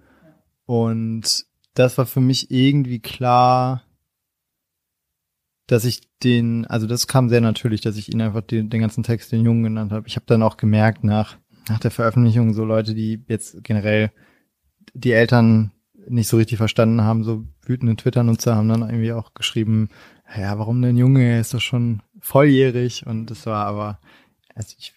Und 0.65 1.45
das 1.73 1.97
war 1.97 2.05
für 2.05 2.21
mich 2.21 2.51
irgendwie 2.51 2.99
klar, 2.99 3.83
dass 5.67 5.85
ich 5.85 6.01
den, 6.23 6.65
also 6.67 6.87
das 6.87 7.07
kam 7.07 7.29
sehr 7.29 7.41
natürlich, 7.41 7.81
dass 7.81 7.97
ich 7.97 8.11
ihn 8.11 8.21
einfach 8.21 8.41
den, 8.41 8.69
den 8.69 8.81
ganzen 8.81 9.03
Text 9.03 9.31
den 9.31 9.45
Jungen 9.45 9.63
genannt 9.63 9.91
habe. 9.91 10.07
Ich 10.07 10.15
habe 10.15 10.25
dann 10.27 10.43
auch 10.43 10.57
gemerkt 10.57 11.03
nach 11.03 11.37
nach 11.69 11.79
der 11.79 11.91
Veröffentlichung 11.91 12.53
so 12.53 12.63
Leute, 12.63 12.93
die 12.93 13.23
jetzt 13.27 13.63
generell 13.63 14.11
die 14.93 15.11
Eltern 15.11 15.71
nicht 16.07 16.27
so 16.27 16.37
richtig 16.37 16.57
verstanden 16.57 17.01
haben, 17.01 17.23
so 17.23 17.45
wütende 17.65 17.95
Twitter-Nutzer 17.95 18.55
haben 18.55 18.69
dann 18.69 18.81
irgendwie 18.81 19.13
auch 19.13 19.33
geschrieben, 19.33 19.89
ja, 20.35 20.57
warum 20.57 20.81
denn 20.81 20.97
Junge, 20.97 21.23
er 21.23 21.39
ist 21.39 21.53
doch 21.53 21.61
schon 21.61 22.01
volljährig 22.19 23.05
und 23.05 23.27
das 23.27 23.45
war 23.45 23.65
aber, 23.65 23.99
also 24.53 24.75
ich, 24.79 24.93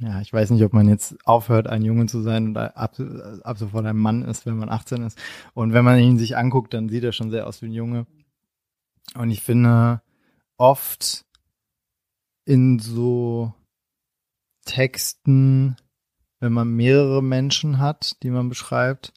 ja, 0.00 0.20
ich 0.20 0.32
weiß 0.32 0.50
nicht, 0.50 0.62
ob 0.64 0.72
man 0.72 0.88
jetzt 0.88 1.16
aufhört, 1.26 1.66
ein 1.66 1.82
Junge 1.82 2.06
zu 2.06 2.22
sein 2.22 2.50
oder 2.50 2.76
ab, 2.76 3.00
ab 3.42 3.58
sofort 3.58 3.84
ein 3.86 3.96
Mann 3.96 4.22
ist, 4.22 4.46
wenn 4.46 4.56
man 4.56 4.68
18 4.68 5.02
ist. 5.02 5.18
Und 5.54 5.72
wenn 5.72 5.84
man 5.84 5.98
ihn 5.98 6.18
sich 6.18 6.36
anguckt, 6.36 6.72
dann 6.72 6.88
sieht 6.88 7.04
er 7.04 7.12
schon 7.12 7.30
sehr 7.30 7.46
aus 7.46 7.62
wie 7.62 7.66
ein 7.66 7.72
Junge. 7.72 8.06
Und 9.14 9.30
ich 9.30 9.42
finde, 9.42 10.00
oft 10.56 11.24
in 12.44 12.78
so 12.78 13.52
Texten, 14.64 15.76
wenn 16.40 16.52
man 16.52 16.68
mehrere 16.68 17.22
Menschen 17.22 17.78
hat, 17.78 18.22
die 18.22 18.30
man 18.30 18.48
beschreibt, 18.48 19.12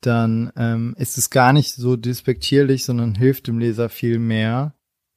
dann 0.00 0.52
ähm, 0.56 0.94
ist 0.98 1.18
es 1.18 1.30
gar 1.30 1.52
nicht 1.52 1.74
so 1.74 1.96
despektierlich, 1.96 2.84
sondern 2.84 3.14
hilft 3.14 3.46
dem 3.46 3.58
Leser 3.58 3.88
viel 3.88 4.18
mehr. 4.18 4.74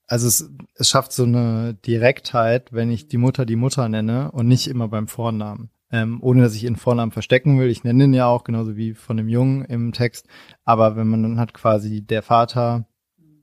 Also 0.08 0.28
es, 0.28 0.52
es 0.76 0.90
schafft 0.90 1.14
so 1.14 1.24
eine 1.24 1.74
Direktheit, 1.74 2.74
wenn 2.74 2.92
ich 2.92 3.08
die 3.08 3.18
Mutter 3.18 3.46
die 3.46 3.56
Mutter 3.56 3.88
nenne 3.88 4.32
und 4.32 4.48
nicht 4.48 4.68
immer 4.68 4.88
beim 4.88 5.08
Vornamen. 5.08 5.70
Ähm, 5.92 6.20
ohne 6.22 6.42
dass 6.42 6.56
ich 6.56 6.64
ihren 6.64 6.76
Vornamen 6.76 7.12
verstecken 7.12 7.60
will. 7.60 7.70
Ich 7.70 7.84
nenne 7.84 8.06
ihn 8.06 8.14
ja 8.16 8.26
auch, 8.26 8.44
genauso 8.44 8.76
wie 8.76 8.96
von 8.96 9.16
dem 9.16 9.30
Jungen 9.30 9.64
im 9.66 9.92
Text. 9.92 10.28
Aber 10.66 10.96
wenn 10.96 11.08
man 11.08 11.22
dann 11.22 11.40
hat 11.40 11.54
quasi 11.54 12.02
der 12.02 12.24
Vater, 12.24 12.88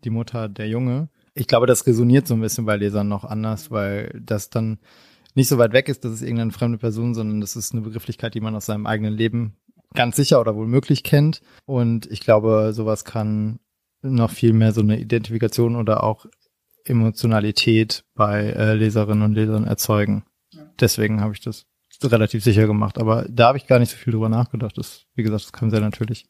die 0.03 0.11
Mutter, 0.11 0.49
der 0.49 0.69
Junge. 0.69 1.09
Ich 1.35 1.47
glaube, 1.47 1.67
das 1.67 1.87
resoniert 1.87 2.27
so 2.27 2.35
ein 2.35 2.41
bisschen 2.41 2.67
bei 2.67 2.77
Lesern 2.77 3.09
noch 3.09 3.25
anders, 3.25 3.71
weil 3.71 4.21
das 4.21 4.51
dann 4.51 4.79
nicht 5.35 5.49
so 5.49 5.59
weit 5.59 5.73
weg 5.73 5.89
ist, 5.89 6.05
dass 6.05 6.13
es 6.13 6.23
irgendeine 6.23 6.51
fremde 6.51 6.79
Person, 6.79 7.15
sondern 7.15 7.41
das 7.41 7.55
ist 7.55 7.73
eine 7.73 7.83
Begrifflichkeit, 7.83 8.35
die 8.35 8.41
man 8.41 8.57
aus 8.57 8.67
seinem 8.67 8.87
eigenen 8.87 9.15
Leben 9.15 9.57
ganz 9.95 10.17
sicher 10.17 10.41
oder 10.41 10.57
wohl 10.57 10.67
möglich 10.67 11.03
kennt. 11.03 11.43
Und 11.67 12.11
ich 12.11 12.21
glaube, 12.21 12.73
sowas 12.73 13.05
kann 13.05 13.61
noch 14.03 14.31
viel 14.31 14.53
mehr 14.53 14.73
so 14.73 14.81
eine 14.81 14.99
Identifikation 14.99 15.77
oder 15.77 16.03
auch 16.03 16.27
Emotionalität 16.85 18.05
bei 18.15 18.47
äh, 18.47 18.75
Leserinnen 18.75 19.23
und 19.23 19.35
Lesern 19.35 19.65
erzeugen. 19.65 20.25
Deswegen 20.81 21.21
habe 21.21 21.35
ich 21.35 21.41
das 21.41 21.67
relativ 22.03 22.43
sicher 22.43 22.67
gemacht. 22.67 22.99
Aber 22.99 23.27
da 23.29 23.49
habe 23.49 23.59
ich 23.59 23.67
gar 23.67 23.79
nicht 23.79 23.91
so 23.91 23.97
viel 23.97 24.13
drüber 24.13 24.29
nachgedacht. 24.29 24.79
Das, 24.79 25.07
wie 25.15 25.23
gesagt, 25.23 25.45
das 25.45 25.53
kam 25.53 25.71
sehr 25.71 25.81
natürlich. 25.81 26.27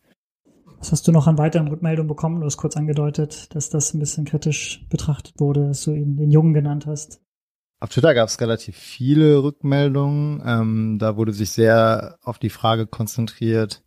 Was 0.79 0.93
hast 0.93 1.07
du 1.07 1.13
noch 1.13 1.27
an 1.27 1.39
weiteren 1.39 1.69
Rückmeldungen 1.69 2.09
bekommen? 2.09 2.41
Du 2.41 2.47
hast 2.47 2.57
kurz 2.57 2.77
angedeutet, 2.77 3.55
dass 3.55 3.69
das 3.69 3.93
ein 3.93 4.01
bisschen 4.01 4.25
kritisch 4.25 4.87
betrachtet 4.89 5.39
wurde, 5.39 5.69
dass 5.69 5.85
du 5.85 5.93
ihn 5.93 6.17
den 6.17 6.31
Jungen 6.31 6.55
genannt 6.55 6.87
hast. 6.87 7.21
Auf 7.81 7.89
Twitter 7.89 8.13
gab 8.13 8.29
es 8.29 8.41
relativ 8.41 8.77
viele 8.77 9.43
Rückmeldungen. 9.43 10.43
Ähm, 10.45 10.99
da 10.99 11.17
wurde 11.17 11.33
sich 11.33 11.51
sehr 11.51 12.19
auf 12.23 12.39
die 12.39 12.51
Frage 12.51 12.87
konzentriert, 12.87 13.83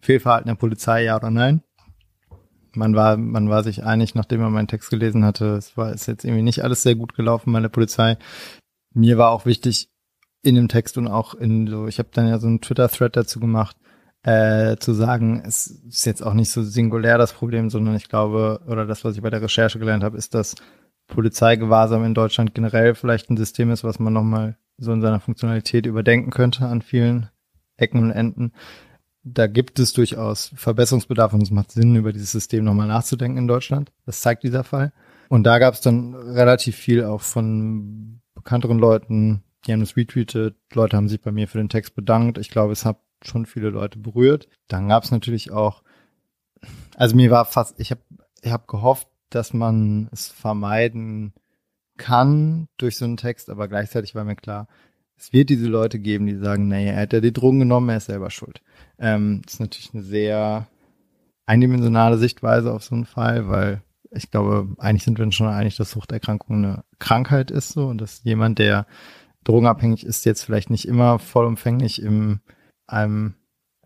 Fehlverhalten 0.00 0.46
der 0.46 0.54
Polizei, 0.54 1.04
ja 1.04 1.16
oder 1.16 1.30
nein. 1.30 1.62
Man 2.74 2.94
war, 2.94 3.16
man 3.16 3.50
war 3.50 3.64
sich 3.64 3.82
einig, 3.82 4.14
nachdem 4.14 4.40
man 4.40 4.52
meinen 4.52 4.68
Text 4.68 4.90
gelesen 4.90 5.24
hatte, 5.24 5.56
es 5.56 5.76
war 5.76 5.92
ist 5.92 6.06
jetzt 6.06 6.24
irgendwie 6.24 6.44
nicht 6.44 6.62
alles 6.62 6.82
sehr 6.82 6.94
gut 6.94 7.14
gelaufen 7.14 7.52
bei 7.52 7.58
der 7.58 7.70
Polizei. 7.70 8.18
Mir 8.94 9.18
war 9.18 9.30
auch 9.30 9.46
wichtig 9.46 9.90
in 10.42 10.54
dem 10.54 10.68
Text 10.68 10.96
und 10.96 11.08
auch 11.08 11.34
in 11.34 11.66
so, 11.66 11.88
ich 11.88 11.98
habe 11.98 12.10
dann 12.12 12.28
ja 12.28 12.38
so 12.38 12.46
einen 12.46 12.60
Twitter-Thread 12.60 13.16
dazu 13.16 13.40
gemacht, 13.40 13.76
äh, 14.22 14.76
zu 14.76 14.94
sagen, 14.94 15.42
es 15.44 15.66
ist 15.66 16.06
jetzt 16.06 16.22
auch 16.22 16.34
nicht 16.34 16.50
so 16.50 16.62
singulär 16.62 17.18
das 17.18 17.32
Problem, 17.32 17.68
sondern 17.68 17.96
ich 17.96 18.08
glaube, 18.08 18.60
oder 18.68 18.86
das, 18.86 19.04
was 19.04 19.16
ich 19.16 19.22
bei 19.22 19.30
der 19.30 19.42
Recherche 19.42 19.80
gelernt 19.80 20.04
habe, 20.04 20.16
ist, 20.16 20.34
dass 20.34 20.54
Polizeigewahrsam 21.08 22.04
in 22.04 22.14
Deutschland 22.14 22.54
generell 22.54 22.94
vielleicht 22.94 23.30
ein 23.30 23.36
System 23.36 23.70
ist, 23.70 23.84
was 23.84 23.98
man 23.98 24.12
nochmal 24.12 24.56
so 24.76 24.92
in 24.92 25.00
seiner 25.00 25.20
Funktionalität 25.20 25.86
überdenken 25.86 26.30
könnte 26.30 26.66
an 26.66 26.82
vielen 26.82 27.28
Ecken 27.76 28.02
und 28.02 28.10
Enden. 28.10 28.52
Da 29.24 29.46
gibt 29.46 29.78
es 29.78 29.92
durchaus 29.92 30.52
Verbesserungsbedarf 30.54 31.32
und 31.32 31.42
es 31.42 31.50
macht 31.50 31.72
Sinn, 31.72 31.96
über 31.96 32.12
dieses 32.12 32.32
System 32.32 32.64
nochmal 32.64 32.86
nachzudenken 32.86 33.38
in 33.38 33.48
Deutschland. 33.48 33.90
Das 34.06 34.20
zeigt 34.20 34.44
dieser 34.44 34.64
Fall. 34.64 34.92
Und 35.28 35.44
da 35.44 35.58
gab 35.58 35.74
es 35.74 35.80
dann 35.80 36.14
relativ 36.14 36.76
viel 36.76 37.04
auch 37.04 37.20
von 37.20 38.20
bekannteren 38.34 38.78
Leuten, 38.78 39.42
die 39.66 39.72
haben 39.72 39.82
es 39.82 39.96
retweetet. 39.96 40.56
Leute 40.72 40.96
haben 40.96 41.08
sich 41.08 41.20
bei 41.20 41.32
mir 41.32 41.48
für 41.48 41.58
den 41.58 41.68
Text 41.68 41.94
bedankt. 41.94 42.38
Ich 42.38 42.48
glaube, 42.48 42.72
es 42.72 42.84
hat 42.84 43.00
schon 43.22 43.44
viele 43.44 43.70
Leute 43.70 43.98
berührt. 43.98 44.48
Dann 44.68 44.88
gab 44.88 45.04
es 45.04 45.10
natürlich 45.10 45.50
auch, 45.50 45.82
also 46.96 47.16
mir 47.16 47.30
war 47.30 47.44
fast, 47.44 47.78
ich 47.80 47.90
habe 47.90 48.00
ich 48.40 48.52
hab 48.52 48.68
gehofft, 48.68 49.08
dass 49.30 49.52
man 49.52 50.08
es 50.12 50.28
vermeiden 50.28 51.32
kann 51.96 52.68
durch 52.76 52.96
so 52.96 53.04
einen 53.04 53.16
Text, 53.16 53.50
aber 53.50 53.68
gleichzeitig 53.68 54.14
war 54.14 54.24
mir 54.24 54.36
klar, 54.36 54.68
es 55.16 55.32
wird 55.32 55.50
diese 55.50 55.66
Leute 55.66 55.98
geben, 55.98 56.26
die 56.26 56.36
sagen, 56.36 56.68
naja, 56.68 56.92
er 56.92 57.02
hat 57.02 57.12
ja 57.12 57.20
die 57.20 57.32
Drogen 57.32 57.58
genommen, 57.58 57.88
er 57.88 57.96
ist 57.96 58.06
selber 58.06 58.30
schuld. 58.30 58.62
Ähm, 58.98 59.42
das 59.44 59.54
ist 59.54 59.60
natürlich 59.60 59.92
eine 59.92 60.04
sehr 60.04 60.68
eindimensionale 61.46 62.18
Sichtweise 62.18 62.72
auf 62.72 62.84
so 62.84 62.94
einen 62.94 63.04
Fall, 63.04 63.48
weil 63.48 63.82
ich 64.10 64.30
glaube, 64.30 64.74
eigentlich 64.78 65.02
sind 65.02 65.18
wir 65.18 65.24
uns 65.24 65.34
schon 65.34 65.48
einig, 65.48 65.76
dass 65.76 65.90
Suchterkrankung 65.90 66.56
eine 66.56 66.84
Krankheit 66.98 67.50
ist 67.50 67.70
so 67.70 67.88
und 67.88 68.00
dass 68.00 68.22
jemand, 68.22 68.58
der 68.58 68.86
drogenabhängig 69.44 70.04
ist, 70.04 70.24
jetzt 70.24 70.44
vielleicht 70.44 70.70
nicht 70.70 70.86
immer 70.86 71.18
vollumfänglich 71.18 72.00
im 72.02 72.40
einem 72.86 73.34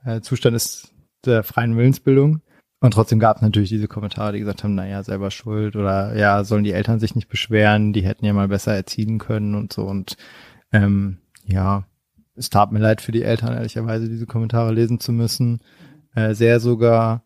äh, 0.05 0.21
Zustand 0.21 0.57
ist 0.57 0.95
der 1.25 1.43
freien 1.43 1.77
Willensbildung. 1.77 2.43
Und 2.83 2.95
trotzdem 2.95 3.21
gab 3.21 3.37
es 3.37 3.42
natürlich 3.42 3.68
diese 3.68 3.87
Kommentare, 3.87 4.33
die 4.33 4.40
gesagt 4.40 4.64
haben, 4.64 4.75
naja, 4.75 5.05
selber 5.05 5.31
schuld 5.31 5.77
oder 5.77 6.16
ja, 6.16 6.42
sollen 6.42 6.64
die 6.64 6.73
Eltern 6.73 6.99
sich 6.99 7.14
nicht 7.14 7.29
beschweren, 7.29 7.92
die 7.92 8.03
hätten 8.03 8.25
ja 8.25 8.33
mal 8.33 8.49
besser 8.49 8.75
erziehen 8.75 9.18
können 9.18 9.55
und 9.55 9.73
so. 9.73 9.85
Und 9.85 10.16
ähm, 10.73 11.18
ja, 11.45 11.87
es 12.35 12.51
tat 12.51 12.73
mir 12.73 12.81
leid 12.81 13.01
für 13.01 13.12
die 13.12 13.23
Eltern, 13.23 13.55
ehrlicherweise, 13.55 14.09
diese 14.09 14.27
Kommentare 14.27 14.73
lesen 14.73 14.99
zu 14.99 15.12
müssen. 15.12 15.61
Äh, 16.16 16.35
sehr 16.35 16.59
sogar, 16.59 17.23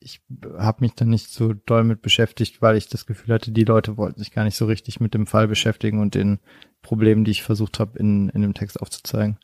ich 0.00 0.22
habe 0.58 0.78
mich 0.80 0.94
dann 0.94 1.10
nicht 1.10 1.30
so 1.30 1.52
doll 1.52 1.84
mit 1.84 2.02
beschäftigt, 2.02 2.60
weil 2.60 2.76
ich 2.76 2.88
das 2.88 3.06
Gefühl 3.06 3.32
hatte, 3.32 3.52
die 3.52 3.64
Leute 3.64 3.96
wollten 3.96 4.18
sich 4.18 4.32
gar 4.32 4.42
nicht 4.42 4.56
so 4.56 4.66
richtig 4.66 4.98
mit 4.98 5.14
dem 5.14 5.28
Fall 5.28 5.46
beschäftigen 5.46 6.00
und 6.00 6.16
den 6.16 6.40
Problemen, 6.82 7.24
die 7.24 7.30
ich 7.30 7.44
versucht 7.44 7.78
habe, 7.78 7.96
in, 7.96 8.28
in 8.30 8.42
dem 8.42 8.54
Text 8.54 8.82
aufzuzeigen. 8.82 9.38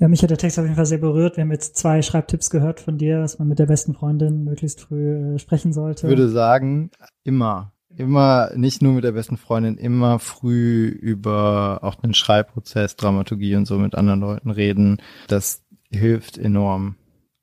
Ja, 0.00 0.08
mich 0.08 0.22
hat 0.22 0.30
der 0.30 0.38
Text 0.38 0.58
auf 0.58 0.64
jeden 0.64 0.74
Fall 0.74 0.86
sehr 0.86 0.98
berührt. 0.98 1.36
Wir 1.36 1.42
haben 1.42 1.52
jetzt 1.52 1.76
zwei 1.76 2.02
Schreibtipps 2.02 2.50
gehört 2.50 2.80
von 2.80 2.98
dir, 2.98 3.20
dass 3.20 3.38
man 3.38 3.46
mit 3.46 3.60
der 3.60 3.66
besten 3.66 3.94
Freundin 3.94 4.42
möglichst 4.42 4.80
früh 4.80 5.34
äh, 5.34 5.38
sprechen 5.38 5.72
sollte. 5.72 6.06
Ich 6.06 6.10
würde 6.10 6.28
sagen, 6.28 6.90
immer. 7.22 7.72
Immer, 7.96 8.50
nicht 8.56 8.82
nur 8.82 8.94
mit 8.94 9.04
der 9.04 9.12
besten 9.12 9.36
Freundin, 9.36 9.76
immer 9.78 10.18
früh 10.18 10.86
über 10.88 11.78
auch 11.82 11.94
den 11.94 12.12
Schreibprozess, 12.12 12.96
Dramaturgie 12.96 13.54
und 13.54 13.66
so 13.66 13.78
mit 13.78 13.94
anderen 13.94 14.18
Leuten 14.18 14.50
reden. 14.50 15.00
Das 15.28 15.62
hilft 15.90 16.36
enorm. 16.36 16.96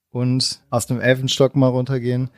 Und 0.10 0.62
aus 0.70 0.88
dem 0.88 1.00
Elfenstock 1.00 1.56
mal 1.56 1.70
runtergehen. 1.70 2.30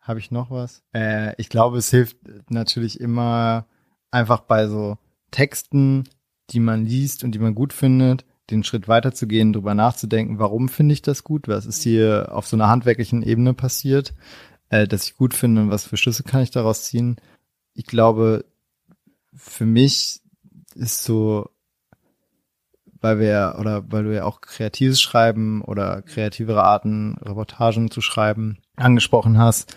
Habe 0.00 0.18
ich 0.18 0.32
noch 0.32 0.50
was? 0.50 0.82
Äh, 0.92 1.34
ich 1.40 1.48
glaube, 1.48 1.78
es 1.78 1.88
hilft 1.88 2.16
natürlich 2.50 2.98
immer 2.98 3.66
einfach 4.10 4.40
bei 4.40 4.66
so 4.66 4.98
Texten, 5.30 6.02
die 6.50 6.58
man 6.58 6.84
liest 6.84 7.22
und 7.22 7.32
die 7.32 7.38
man 7.38 7.54
gut 7.54 7.72
findet, 7.72 8.24
den 8.50 8.64
Schritt 8.64 8.88
weiterzugehen, 8.88 9.52
drüber 9.52 9.74
nachzudenken, 9.74 10.38
warum 10.38 10.68
finde 10.68 10.92
ich 10.94 11.02
das 11.02 11.24
gut, 11.24 11.48
was 11.48 11.66
ist 11.66 11.82
hier 11.82 12.30
auf 12.32 12.46
so 12.46 12.56
einer 12.56 12.68
handwerklichen 12.68 13.22
Ebene 13.22 13.54
passiert, 13.54 14.14
äh, 14.68 14.86
dass 14.86 15.06
ich 15.06 15.16
gut 15.16 15.34
finde 15.34 15.62
und 15.62 15.70
was 15.70 15.86
für 15.86 15.96
Schlüsse 15.96 16.22
kann 16.22 16.42
ich 16.42 16.50
daraus 16.50 16.84
ziehen. 16.84 17.16
Ich 17.74 17.86
glaube, 17.86 18.44
für 19.34 19.64
mich 19.66 20.20
ist 20.74 21.04
so, 21.04 21.50
weil 23.00 23.18
wir 23.18 23.56
oder 23.58 23.90
weil 23.90 24.04
du 24.04 24.14
ja 24.14 24.24
auch 24.24 24.40
kreatives 24.40 25.00
Schreiben 25.00 25.62
oder 25.62 26.02
kreativere 26.02 26.62
Arten, 26.62 27.16
Reportagen 27.20 27.90
zu 27.90 28.00
schreiben 28.00 28.58
angesprochen 28.76 29.38
hast, 29.38 29.76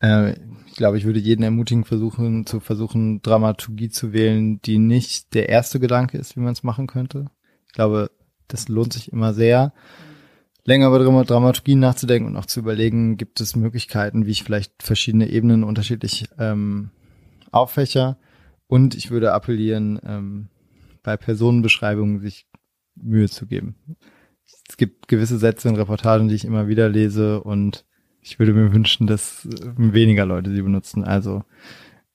äh, 0.00 0.34
ich 0.66 0.76
glaube, 0.76 0.98
ich 0.98 1.04
würde 1.04 1.18
jeden 1.18 1.42
ermutigen, 1.42 1.84
versuchen, 1.84 2.46
zu 2.46 2.60
versuchen, 2.60 3.22
Dramaturgie 3.22 3.88
zu 3.90 4.12
wählen, 4.12 4.60
die 4.62 4.78
nicht 4.78 5.34
der 5.34 5.48
erste 5.48 5.80
Gedanke 5.80 6.16
ist, 6.18 6.36
wie 6.36 6.40
man 6.40 6.52
es 6.52 6.62
machen 6.62 6.86
könnte. 6.86 7.26
Ich 7.70 7.74
glaube, 7.74 8.10
das 8.48 8.66
lohnt 8.66 8.92
sich 8.92 9.12
immer 9.12 9.32
sehr, 9.32 9.72
länger 10.64 10.88
über 10.88 11.24
Dramaturgie 11.24 11.76
nachzudenken 11.76 12.30
und 12.30 12.36
auch 12.36 12.46
zu 12.46 12.58
überlegen, 12.58 13.16
gibt 13.16 13.40
es 13.40 13.54
Möglichkeiten, 13.54 14.26
wie 14.26 14.32
ich 14.32 14.42
vielleicht 14.42 14.82
verschiedene 14.82 15.28
Ebenen 15.28 15.62
unterschiedlich 15.62 16.28
ähm, 16.36 16.90
auffächer. 17.52 18.18
Und 18.66 18.96
ich 18.96 19.12
würde 19.12 19.32
appellieren, 19.32 20.00
ähm, 20.04 20.48
bei 21.04 21.16
Personenbeschreibungen 21.16 22.18
sich 22.18 22.48
Mühe 22.96 23.28
zu 23.28 23.46
geben. 23.46 23.76
Es 24.68 24.76
gibt 24.76 25.06
gewisse 25.06 25.38
Sätze 25.38 25.68
in 25.68 25.76
Reportagen, 25.76 26.26
die 26.26 26.34
ich 26.34 26.44
immer 26.44 26.66
wieder 26.66 26.88
lese 26.88 27.40
und 27.40 27.86
ich 28.20 28.40
würde 28.40 28.52
mir 28.52 28.72
wünschen, 28.72 29.06
dass 29.06 29.48
weniger 29.76 30.26
Leute 30.26 30.50
sie 30.50 30.62
benutzen. 30.62 31.04
Also 31.04 31.44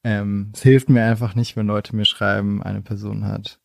ähm, 0.03 0.51
es 0.53 0.63
hilft 0.63 0.89
mir 0.89 1.05
einfach 1.05 1.33
nicht, 1.33 1.55
wenn 1.55 1.65
Leute 1.65 1.95
mir 1.95 2.05
schreiben, 2.05 2.61
eine 2.61 2.81
Person 2.81 3.25
hat 3.25 3.61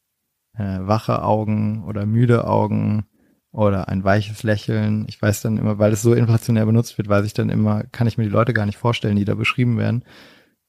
äh, 0.56 0.78
wache 0.80 1.22
Augen 1.22 1.84
oder 1.84 2.06
müde 2.06 2.46
Augen 2.46 3.06
oder 3.52 3.88
ein 3.88 4.04
weiches 4.04 4.42
Lächeln. 4.42 5.06
Ich 5.08 5.20
weiß 5.20 5.42
dann 5.42 5.56
immer, 5.56 5.78
weil 5.78 5.92
es 5.92 6.02
so 6.02 6.14
inflationär 6.14 6.66
benutzt 6.66 6.98
wird, 6.98 7.08
weiß 7.08 7.26
ich 7.26 7.34
dann 7.34 7.48
immer, 7.48 7.84
kann 7.84 8.06
ich 8.06 8.18
mir 8.18 8.24
die 8.24 8.30
Leute 8.30 8.52
gar 8.52 8.66
nicht 8.66 8.78
vorstellen, 8.78 9.16
die 9.16 9.24
da 9.24 9.34
beschrieben 9.34 9.78
werden. 9.78 10.04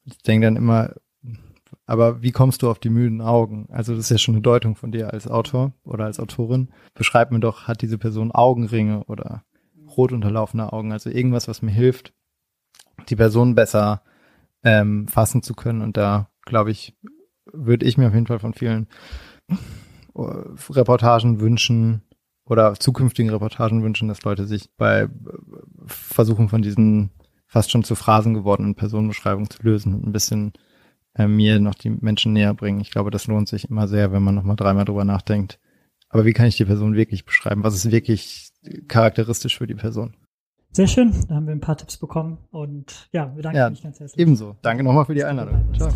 Ich 0.04 0.18
denke 0.18 0.46
dann 0.46 0.56
immer, 0.56 0.94
aber 1.86 2.22
wie 2.22 2.32
kommst 2.32 2.62
du 2.62 2.70
auf 2.70 2.78
die 2.78 2.90
müden 2.90 3.20
Augen? 3.20 3.68
Also 3.70 3.94
das 3.94 4.04
ist 4.04 4.10
ja 4.10 4.18
schon 4.18 4.34
eine 4.34 4.42
Deutung 4.42 4.76
von 4.76 4.92
dir 4.92 5.12
als 5.12 5.28
Autor 5.28 5.72
oder 5.84 6.04
als 6.04 6.20
Autorin. 6.20 6.70
Beschreib 6.94 7.30
mir 7.30 7.40
doch, 7.40 7.68
hat 7.68 7.82
diese 7.82 7.98
Person 7.98 8.32
Augenringe 8.32 9.04
oder 9.04 9.44
rot 9.96 10.12
unterlaufene 10.12 10.72
Augen? 10.72 10.92
Also 10.92 11.10
irgendwas, 11.10 11.48
was 11.48 11.62
mir 11.62 11.70
hilft, 11.70 12.12
die 13.08 13.16
Person 13.16 13.54
besser 13.54 14.02
ähm, 14.64 15.08
fassen 15.08 15.42
zu 15.42 15.54
können. 15.54 15.82
Und 15.82 15.96
da, 15.96 16.30
glaube 16.44 16.70
ich, 16.70 16.96
würde 17.52 17.86
ich 17.86 17.98
mir 17.98 18.08
auf 18.08 18.14
jeden 18.14 18.26
Fall 18.26 18.38
von 18.38 18.54
vielen 18.54 18.86
Reportagen 20.14 21.40
wünschen 21.40 22.02
oder 22.44 22.74
zukünftigen 22.74 23.30
Reportagen 23.30 23.82
wünschen, 23.82 24.08
dass 24.08 24.22
Leute 24.22 24.46
sich 24.46 24.70
bei 24.76 25.02
äh, 25.02 25.08
Versuchen 25.86 26.48
von 26.48 26.62
diesen 26.62 27.10
fast 27.46 27.70
schon 27.70 27.84
zu 27.84 27.94
Phrasen 27.94 28.34
gewordenen 28.34 28.74
Personenbeschreibungen 28.74 29.50
zu 29.50 29.62
lösen 29.62 29.94
und 29.94 30.06
ein 30.06 30.12
bisschen 30.12 30.52
äh, 31.14 31.26
mir 31.26 31.60
noch 31.60 31.74
die 31.74 31.90
Menschen 31.90 32.32
näher 32.32 32.54
bringen. 32.54 32.80
Ich 32.80 32.90
glaube, 32.90 33.10
das 33.10 33.26
lohnt 33.26 33.48
sich 33.48 33.68
immer 33.68 33.88
sehr, 33.88 34.12
wenn 34.12 34.22
man 34.22 34.34
nochmal 34.34 34.56
dreimal 34.56 34.84
drüber 34.84 35.04
nachdenkt. 35.04 35.58
Aber 36.08 36.24
wie 36.24 36.32
kann 36.32 36.46
ich 36.46 36.56
die 36.56 36.64
Person 36.64 36.94
wirklich 36.94 37.24
beschreiben? 37.24 37.64
Was 37.64 37.74
ist 37.74 37.90
wirklich 37.90 38.52
charakteristisch 38.88 39.58
für 39.58 39.66
die 39.66 39.74
Person? 39.74 40.14
Sehr 40.70 40.86
schön, 40.86 41.12
da 41.28 41.34
haben 41.34 41.46
wir 41.46 41.52
ein 41.52 41.60
paar 41.60 41.76
Tipps 41.76 41.98
bekommen 41.98 42.38
und 42.50 43.10
ja, 43.12 43.34
wir 43.36 43.42
danken 43.42 43.58
ja, 43.58 43.68
mich 43.68 43.82
ganz 43.82 44.00
herzlich. 44.00 44.18
Ebenso. 44.18 44.56
Danke 44.62 44.82
nochmal 44.82 45.04
für 45.04 45.14
die 45.14 45.24
Einladung. 45.24 45.62
Ciao. 45.74 45.90